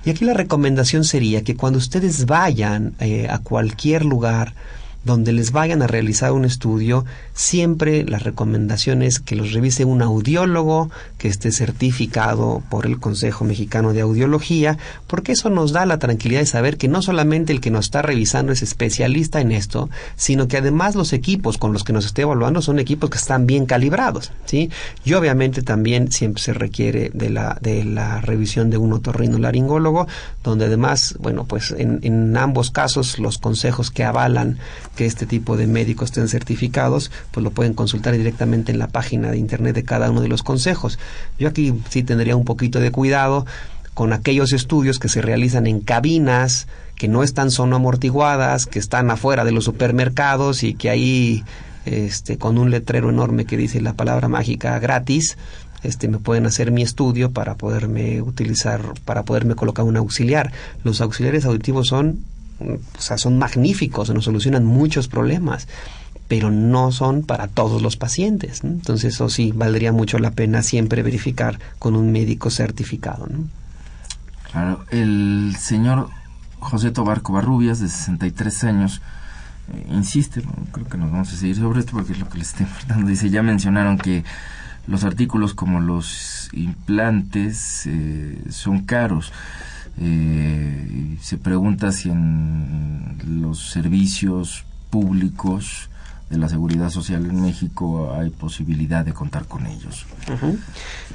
[0.05, 4.55] Y aquí la recomendación sería que cuando ustedes vayan eh, a cualquier lugar,
[5.05, 10.03] donde les vayan a realizar un estudio, siempre la recomendación es que los revise un
[10.03, 15.99] audiólogo que esté certificado por el Consejo Mexicano de Audiología, porque eso nos da la
[15.99, 19.91] tranquilidad de saber que no solamente el que nos está revisando es especialista en esto,
[20.17, 23.47] sino que además los equipos con los que nos esté evaluando son equipos que están
[23.47, 24.71] bien calibrados, ¿sí?
[25.05, 30.07] Y obviamente también siempre se requiere de la, de la revisión de un otorrinolaringólogo,
[30.43, 34.59] donde además, bueno, pues en, en ambos casos los consejos que avalan
[34.97, 39.31] que este tipo de médicos estén certificados, pues lo pueden consultar directamente en la página
[39.31, 40.99] de internet de cada uno de los consejos.
[41.39, 43.47] Yo aquí sí tendría un poquito de cuidado
[43.95, 46.67] con aquellos estudios que se realizan en cabinas
[46.97, 51.45] que no están amortiguadas, que están afuera de los supermercados y que ahí
[51.87, 55.37] este con un letrero enorme que dice la palabra mágica gratis,
[55.83, 60.53] este me pueden hacer mi estudio para poderme utilizar para poderme colocar un auxiliar.
[60.83, 62.21] Los auxiliares auditivos son
[62.61, 65.69] o sea, son magníficos, nos solucionan muchos problemas,
[66.29, 68.65] pero no son para todos los pacientes.
[68.65, 73.29] Entonces, eso sí, valdría mucho la pena siempre verificar con un médico certificado.
[74.51, 76.09] Claro, el señor
[76.61, 79.03] José Tobar Covarrubias, de 63 años,
[79.73, 80.43] eh, insiste,
[80.73, 83.09] creo que nos vamos a seguir sobre esto porque es lo que les estoy importando.
[83.09, 84.25] Dice, ya mencionaron que
[84.87, 89.33] los artículos como los implantes eh, son caros.
[90.01, 95.89] Eh, se pregunta si en los servicios públicos
[96.31, 100.07] de la seguridad social en México hay posibilidad de contar con ellos.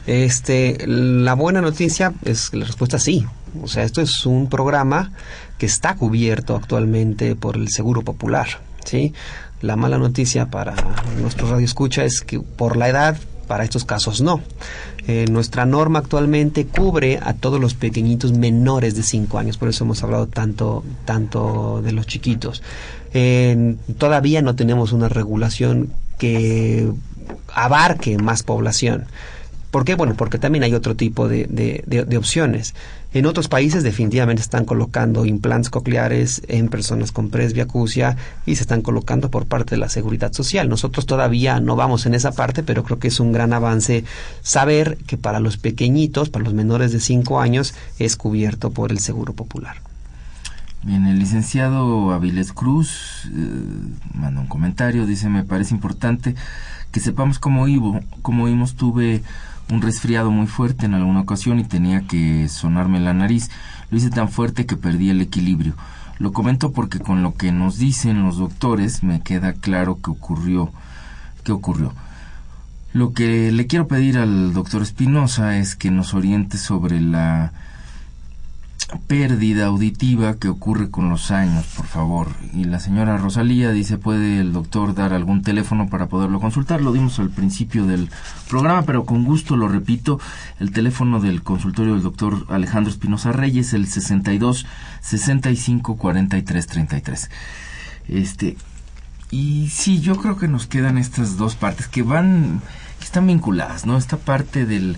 [0.05, 3.25] Este, la buena noticia es la respuesta sí.
[3.61, 5.11] O sea, esto es un programa
[5.57, 8.47] que está cubierto actualmente por el Seguro Popular,
[8.85, 9.13] ¿sí?
[9.61, 10.75] La mala noticia para
[11.19, 13.17] nuestro radio escucha es que por la edad
[13.47, 14.41] para estos casos no.
[15.11, 19.83] Eh, nuestra norma actualmente cubre a todos los pequeñitos menores de 5 años, por eso
[19.83, 22.61] hemos hablado tanto, tanto de los chiquitos.
[23.97, 25.89] todavía no tenemos una regulación
[26.19, 26.91] que
[27.51, 29.05] abarque más población.
[29.71, 29.93] ¿Por qué?
[29.93, 32.73] Bueno, porque también hay otro tipo de, de, opciones.
[33.13, 38.17] En otros países definitivamente están colocando implantes cocleares en personas con presbiacusia
[38.47, 40.69] y se están colocando por parte de la seguridad social.
[40.69, 44.03] Nosotros todavía no vamos en esa parte, pero creo que es un gran avance
[44.41, 48.99] saber que para los pequeñitos, para los menores de 5 años, es cubierto por el
[48.99, 49.77] Seguro Popular.
[50.81, 53.29] Bien, el licenciado Avilés Cruz eh,
[54.13, 56.35] manda un comentario, dice, me parece importante
[56.91, 59.21] que sepamos cómo, iba, cómo oímos, tuve
[59.71, 63.49] un resfriado muy fuerte en alguna ocasión y tenía que sonarme la nariz.
[63.91, 65.75] Lo hice tan fuerte que perdí el equilibrio.
[66.17, 70.71] Lo comento porque con lo que nos dicen los doctores me queda claro que ocurrió.
[71.43, 71.93] ¿Qué ocurrió?
[72.91, 77.53] Lo que le quiero pedir al doctor Espinosa es que nos oriente sobre la
[79.07, 82.27] pérdida auditiva que ocurre con los años, por favor.
[82.53, 86.81] Y la señora Rosalía dice, ¿puede el doctor dar algún teléfono para poderlo consultar?
[86.81, 88.09] Lo dimos al principio del
[88.49, 90.19] programa, pero con gusto lo repito.
[90.59, 94.65] El teléfono del consultorio del doctor Alejandro Espinosa Reyes, el 62
[95.01, 97.29] 65 43 33.
[98.07, 98.57] Este,
[99.31, 102.61] y sí, yo creo que nos quedan estas dos partes que van
[103.09, 103.97] están vinculadas, ¿no?
[103.97, 104.95] Esta parte del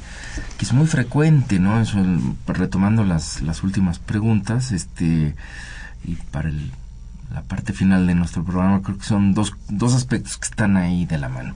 [0.57, 1.79] que es muy frecuente, ¿no?
[1.79, 1.97] Eso,
[2.45, 5.33] retomando las, las últimas preguntas, este
[6.03, 6.71] y para el,
[7.33, 11.05] la parte final de nuestro programa creo que son dos, dos aspectos que están ahí
[11.05, 11.53] de la mano.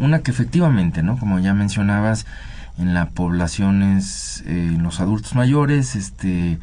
[0.00, 1.16] Una que efectivamente, ¿no?
[1.16, 2.26] Como ya mencionabas,
[2.76, 6.58] en las poblaciones, eh, en los adultos mayores, este,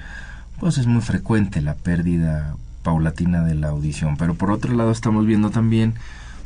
[0.60, 4.18] pues es muy frecuente la pérdida paulatina de la audición.
[4.18, 5.94] Pero por otro lado estamos viendo también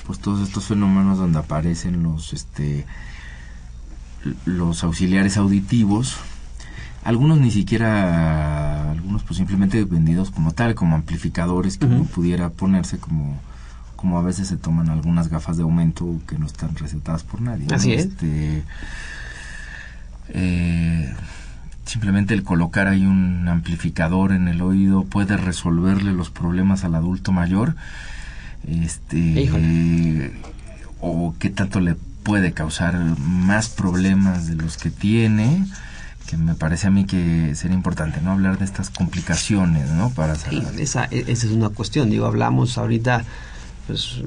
[0.10, 2.88] pues todos estos fenómenos donde aparecen los este
[4.43, 6.16] los auxiliares auditivos,
[7.03, 12.97] algunos ni siquiera, algunos pues simplemente vendidos como tal, como amplificadores que uno pudiera ponerse
[12.97, 13.39] como
[13.95, 17.68] como a veces se toman algunas gafas de aumento que no están recetadas por nadie.
[17.72, 18.05] Así es.
[18.05, 18.64] Este,
[20.30, 21.14] eh,
[21.86, 27.32] simplemente el colocar ahí un amplificador en el oído puede resolverle los problemas al adulto
[27.32, 27.76] mayor.
[28.68, 30.32] Este,
[30.99, 35.66] o qué tanto le puede causar más problemas de los que tiene
[36.30, 40.34] que me parece a mí que sería importante no hablar de estas complicaciones no para
[40.78, 42.12] esa, esa es una cuestión.
[42.12, 43.26] Digo hablamos ahorita
[43.88, 44.18] pues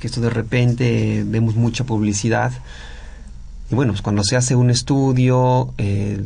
[0.00, 2.52] que esto de repente vemos mucha publicidad.
[3.70, 6.24] Y bueno pues cuando se hace un estudio eh,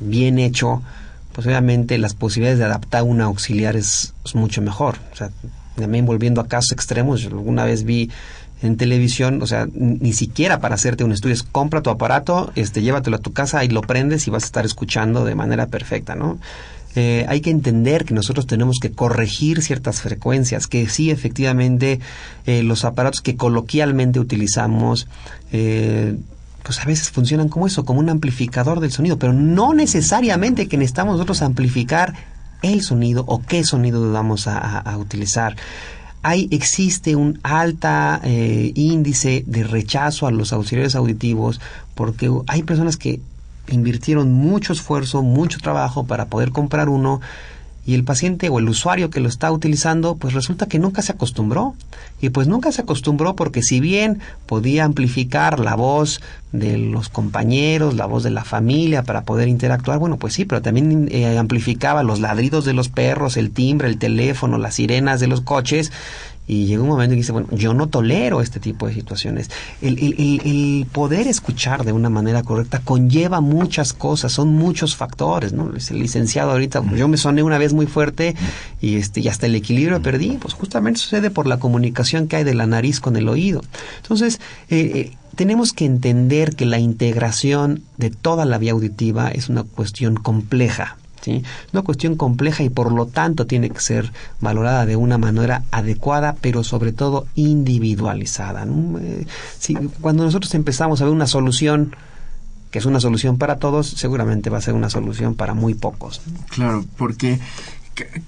[0.00, 0.82] bien hecho
[1.32, 4.98] pues obviamente las posibilidades de adaptar una auxiliar es, mucho mejor.
[5.12, 5.30] O sea
[5.76, 8.10] también volviendo a casos extremos yo alguna vez vi
[8.62, 12.80] en televisión, o sea, ni siquiera para hacerte un estudio, es compra tu aparato, este,
[12.80, 16.14] llévatelo a tu casa y lo prendes y vas a estar escuchando de manera perfecta,
[16.14, 16.38] ¿no?
[16.94, 22.00] Eh, hay que entender que nosotros tenemos que corregir ciertas frecuencias, que sí, efectivamente,
[22.46, 25.08] eh, los aparatos que coloquialmente utilizamos,
[25.52, 26.16] eh,
[26.62, 30.76] pues a veces funcionan como eso, como un amplificador del sonido, pero no necesariamente que
[30.76, 32.14] necesitamos nosotros amplificar
[32.62, 35.56] el sonido o qué sonido vamos a, utilizar.
[36.22, 41.60] Hay, existe un alta índice de rechazo a los auxiliares auditivos
[41.94, 43.20] porque hay personas que
[43.68, 47.20] invirtieron mucho esfuerzo, mucho trabajo para poder comprar uno
[47.84, 51.12] y el paciente o el usuario que lo está utilizando, pues resulta que nunca se
[51.12, 51.74] acostumbró.
[52.20, 56.20] Y pues nunca se acostumbró porque si bien podía amplificar la voz
[56.52, 60.62] de los compañeros, la voz de la familia para poder interactuar, bueno, pues sí, pero
[60.62, 65.26] también eh, amplificaba los ladridos de los perros, el timbre, el teléfono, las sirenas de
[65.26, 65.90] los coches
[66.52, 69.50] y llega un momento en que dice, bueno, yo no tolero este tipo de situaciones.
[69.80, 75.70] El, el, poder escuchar de una manera correcta conlleva muchas cosas, son muchos factores, ¿no?
[75.72, 78.36] El licenciado ahorita, yo me soné una vez muy fuerte
[78.82, 82.44] y, este, y hasta el equilibrio perdí, pues justamente sucede por la comunicación que hay
[82.44, 83.62] de la nariz con el oído.
[84.02, 84.38] Entonces,
[84.68, 89.64] eh, eh, tenemos que entender que la integración de toda la vía auditiva es una
[89.64, 90.98] cuestión compleja.
[91.22, 91.42] ¿Sí?
[91.72, 96.36] Una cuestión compleja y por lo tanto tiene que ser valorada de una manera adecuada,
[96.40, 98.66] pero sobre todo individualizada.
[99.00, 99.26] Eh,
[100.00, 101.96] cuando nosotros empezamos a ver una solución
[102.70, 106.22] que es una solución para todos, seguramente va a ser una solución para muy pocos.
[106.48, 107.38] Claro, porque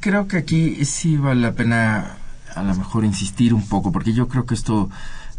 [0.01, 2.19] creo que aquí sí vale la pena
[2.55, 4.91] a lo mejor insistir un poco, porque yo creo que esto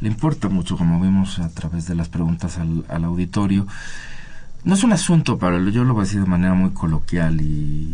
[0.01, 3.68] le importa mucho, como vimos a través de las preguntas al auditorio.
[4.66, 7.93] No es un asunto, Pablo, yo lo voy a decir de manera muy coloquial y,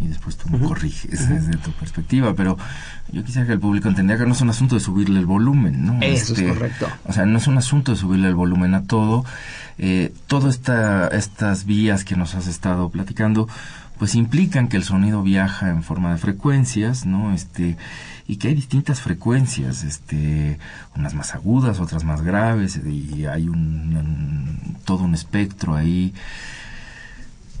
[0.00, 2.58] después tú me corriges desde tu perspectiva, pero
[3.10, 5.84] yo quisiera que el público entendiera que no es un asunto de subirle el volumen,
[5.84, 5.98] ¿no?
[6.02, 6.88] Eso es este, correcto.
[7.04, 9.24] O sea, no es un asunto de subirle el volumen a todo.
[9.78, 13.48] Eh, todas esta, estas vías que nos has estado platicando,
[14.00, 17.34] pues implican que el sonido viaja en forma de frecuencias, ¿no?
[17.34, 17.76] Este,
[18.26, 20.58] y que hay distintas frecuencias, este,
[20.96, 26.14] unas más agudas, otras más graves, y hay un, todo un espectro ahí.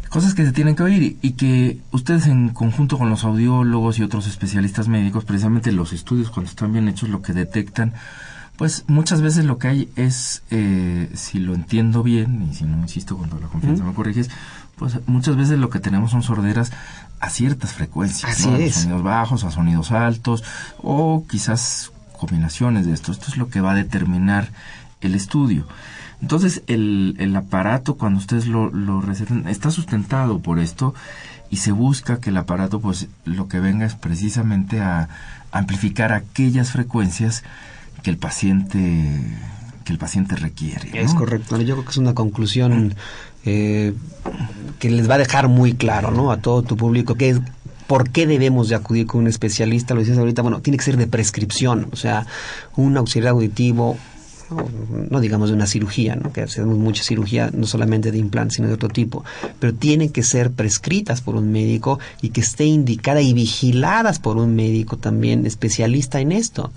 [0.08, 4.02] Cosas que se tienen que oír y que ustedes en conjunto con los audiólogos y
[4.02, 7.92] otros especialistas médicos, precisamente los estudios cuando están bien hechos, lo que detectan,
[8.60, 12.78] pues muchas veces lo que hay es, eh, si lo entiendo bien, y si no
[12.80, 14.30] insisto toda la confianza me corriges,
[14.80, 16.72] pues muchas veces lo que tenemos son sorderas
[17.20, 20.42] a ciertas frecuencias, sonidos bajos, a sonidos altos,
[20.78, 23.12] o quizás combinaciones de esto.
[23.12, 24.48] Esto es lo que va a determinar
[25.02, 25.68] el estudio.
[26.22, 30.94] Entonces, el, el aparato, cuando ustedes lo, lo recetan, está sustentado por esto
[31.50, 35.10] y se busca que el aparato, pues, lo que venga es precisamente a
[35.52, 37.44] amplificar aquellas frecuencias
[38.02, 39.36] que el paciente
[39.90, 40.90] el paciente requiere.
[41.00, 41.56] Es correcto.
[41.60, 42.94] Yo creo que es una conclusión
[43.44, 43.94] eh,
[44.78, 46.30] que les va a dejar muy claro ¿no?
[46.30, 47.40] a todo tu público que es
[47.86, 50.96] por qué debemos de acudir con un especialista, lo decías ahorita, bueno, tiene que ser
[50.96, 52.24] de prescripción, o sea,
[52.76, 53.96] un auxiliar auditivo
[55.10, 56.32] no, digamos de una cirugía, ¿no?
[56.32, 59.24] que hacemos mucha cirugía, no solamente de implantes, sino de otro tipo,
[59.58, 64.36] pero tienen que ser prescritas por un médico y que esté indicada y vigiladas por
[64.36, 66.72] un médico también especialista en esto.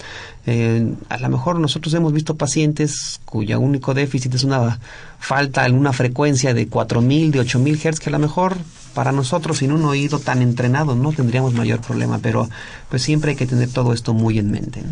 [0.46, 4.80] Eh, a lo mejor nosotros hemos visto pacientes cuyo único déficit es una
[5.20, 8.58] falta en una frecuencia de 4000, de 8000 Hz, que a lo mejor
[8.94, 12.50] para nosotros sin un oído tan entrenado no tendríamos mayor problema, pero
[12.90, 14.84] pues siempre hay que tener todo esto muy en mente.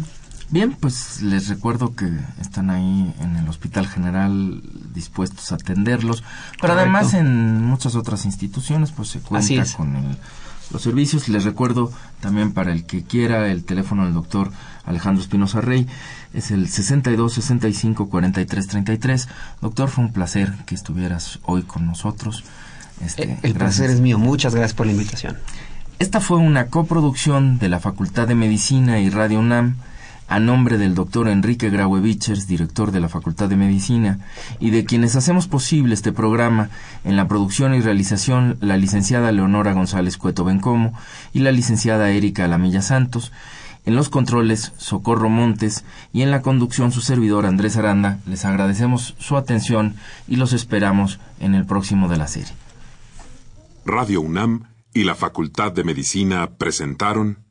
[0.52, 4.62] Bien, pues les recuerdo que están ahí en el Hospital General
[4.93, 6.24] dispuestos a atenderlos,
[6.60, 10.18] pero además en muchas otras instituciones pues se cuenta con el
[10.72, 11.30] los servicios.
[11.30, 14.52] Les recuerdo también para el que quiera el teléfono del doctor
[14.86, 15.88] Alejandro Espinosa Rey
[16.34, 19.28] es el 62 65 43 33.
[19.62, 22.43] Doctor, fue un placer que estuvieras hoy con nosotros.
[23.04, 24.18] Este, el placer es mío.
[24.18, 25.38] Muchas gracias por la invitación.
[25.99, 29.76] Esta fue una coproducción de la Facultad de Medicina y Radio UNAM
[30.32, 34.19] a nombre del doctor Enrique Graue Vichers, director de la Facultad de Medicina,
[34.61, 36.69] y de quienes hacemos posible este programa
[37.03, 40.93] en la producción y realización la licenciada Leonora González Cueto Bencomo
[41.34, 43.34] y la licenciada Erika Alamilla Santos,
[43.86, 49.15] en los controles Socorro Montes y en la conducción su servidor Andrés Aranda, les agradecemos
[49.19, 49.95] su atención
[50.29, 52.53] y los esperamos en el próximo de la serie.
[53.84, 57.51] Radio UNAM y la Facultad de Medicina presentaron